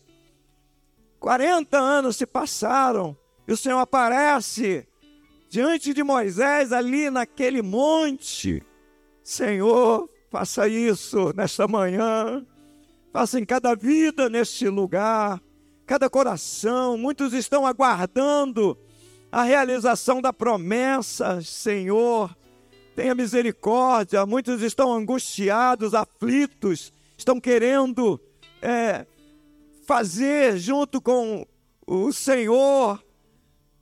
40 1.21 1.79
anos 1.79 2.17
se 2.17 2.27
passaram 2.27 3.17
e 3.47 3.53
o 3.53 3.57
Senhor 3.57 3.79
aparece 3.79 4.87
diante 5.49 5.95
de 5.95 6.03
Moisés 6.03 6.73
ali 6.73 7.11
naquele 7.11 7.63
monte. 7.63 8.63
Senhor, 9.23 10.11
faça 10.31 10.67
isso 10.69 11.33
nesta 11.35 11.69
manhã, 11.69 12.45
faça 13.15 13.39
em 13.39 13.45
cada 13.45 13.77
vida 13.77 14.29
neste 14.29 14.69
lugar, 14.69 15.41
cada 15.87 16.11
coração. 16.11 16.99
Muitos 16.99 17.33
estão 17.33 17.65
aguardando 17.65 18.77
a 19.31 19.45
realização 19.45 20.21
da 20.21 20.33
promessa, 20.33 21.41
Senhor. 21.41 22.37
Tenha 22.97 23.15
misericórdia. 23.15 24.27
Muitos 24.27 24.63
estão 24.63 24.93
angustiados, 24.93 25.95
aflitos, 25.95 26.93
estão 27.17 27.41
querendo 27.41 28.21
é, 28.61 29.07
fazer 29.87 30.59
junto 30.59 31.01
com 31.01 31.47
o 31.87 32.13
Senhor 32.13 33.01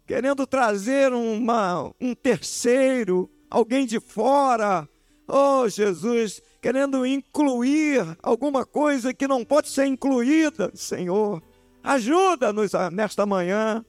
querendo 0.06 0.46
trazer 0.46 1.10
uma, 1.10 1.90
um 1.98 2.14
terceiro, 2.14 3.30
alguém 3.48 3.86
de 3.86 3.98
fora. 3.98 4.86
Oh, 5.26 5.68
Jesus, 5.68 6.42
querendo 6.60 7.06
incluir 7.06 8.16
alguma 8.22 8.64
coisa 8.64 9.14
que 9.14 9.26
não 9.26 9.44
pode 9.44 9.68
ser 9.68 9.86
incluída, 9.86 10.70
Senhor. 10.74 11.42
Ajuda-nos 11.82 12.72
nesta 12.92 13.24
manhã. 13.26 13.84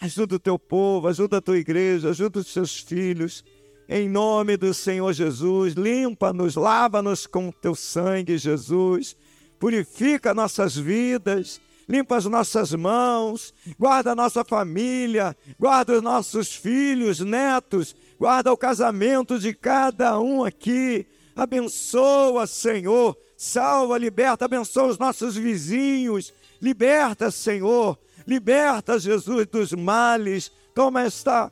Ajuda 0.00 0.36
o 0.36 0.38
teu 0.38 0.58
povo, 0.58 1.08
ajuda 1.08 1.38
a 1.38 1.40
tua 1.40 1.58
igreja, 1.58 2.10
ajuda 2.10 2.40
os 2.40 2.52
teus 2.52 2.78
filhos. 2.78 3.44
Em 3.88 4.08
nome 4.08 4.56
do 4.56 4.72
Senhor 4.72 5.12
Jesus, 5.12 5.74
limpa-nos, 5.74 6.56
lava-nos 6.56 7.26
com 7.26 7.50
teu 7.50 7.74
sangue, 7.74 8.36
Jesus. 8.36 9.16
Purifica 9.58 10.34
nossas 10.34 10.76
vidas 10.76 11.60
limpa 11.88 12.16
as 12.16 12.24
nossas 12.24 12.72
mãos, 12.72 13.52
guarda 13.78 14.12
a 14.12 14.14
nossa 14.14 14.44
família, 14.44 15.36
guarda 15.58 15.94
os 15.94 16.02
nossos 16.02 16.54
filhos, 16.54 17.20
netos, 17.20 17.94
guarda 18.18 18.52
o 18.52 18.56
casamento 18.56 19.38
de 19.38 19.54
cada 19.54 20.18
um 20.18 20.44
aqui. 20.44 21.06
Abençoa, 21.34 22.46
Senhor, 22.46 23.16
salva, 23.36 23.98
liberta, 23.98 24.44
abençoa 24.44 24.88
os 24.88 24.98
nossos 24.98 25.36
vizinhos, 25.36 26.32
liberta, 26.60 27.30
Senhor, 27.30 27.98
liberta, 28.26 28.98
Jesus, 28.98 29.46
dos 29.46 29.72
males. 29.72 30.52
Toma 30.74 31.02
esta 31.02 31.50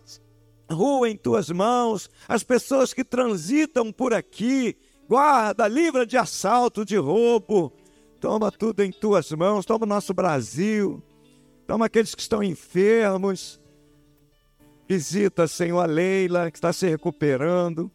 rua 0.71 1.09
em 1.11 1.17
tuas 1.17 1.51
mãos, 1.51 2.09
as 2.27 2.43
pessoas 2.43 2.95
que 2.95 3.05
transitam 3.05 3.93
por 3.93 4.15
aqui, 4.15 4.77
guarda, 5.09 5.69
livra 5.69 6.07
de 6.07 6.17
assalto, 6.17 6.85
de 6.85 6.97
roubo, 6.97 7.73
Toma 8.23 8.53
tudo 8.53 8.85
em 8.85 8.93
tuas 8.93 9.33
mãos, 9.33 9.67
toma 9.67 9.85
o 9.85 9.89
nosso 9.89 10.15
Brasil, 10.15 11.03
toma 11.67 11.87
aqueles 11.87 12.15
que 12.15 12.23
estão 12.23 12.41
enfermos. 12.41 13.61
Visita, 14.93 15.49
Senhor, 15.49 15.81
a 15.81 15.87
Leila, 15.87 16.51
que 16.51 16.59
está 16.59 16.71
se 16.71 16.87
recuperando. 16.87 17.91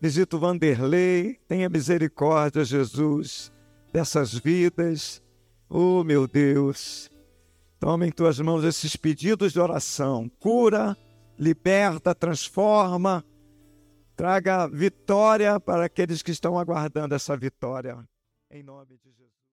Visita 0.00 0.36
o 0.36 0.38
Vanderlei. 0.38 1.40
Tenha 1.48 1.68
misericórdia, 1.68 2.64
Jesus, 2.64 3.52
dessas 3.92 4.32
vidas. 4.32 5.20
Oh, 5.68 6.04
meu 6.04 6.28
Deus. 6.28 7.10
Toma 7.80 8.06
em 8.06 8.12
tuas 8.12 8.38
mãos 8.38 8.62
esses 8.62 8.94
pedidos 8.94 9.52
de 9.52 9.58
oração. 9.58 10.30
Cura, 10.38 10.96
liberta, 11.36 12.14
transforma, 12.14 13.24
traga 14.14 14.68
vitória 14.68 15.58
para 15.58 15.86
aqueles 15.86 16.22
que 16.22 16.30
estão 16.30 16.56
aguardando 16.56 17.12
essa 17.12 17.36
vitória. 17.36 17.98
Em 18.52 18.62
nome 18.62 18.86
de 18.86 19.10
Jesus. 19.10 19.19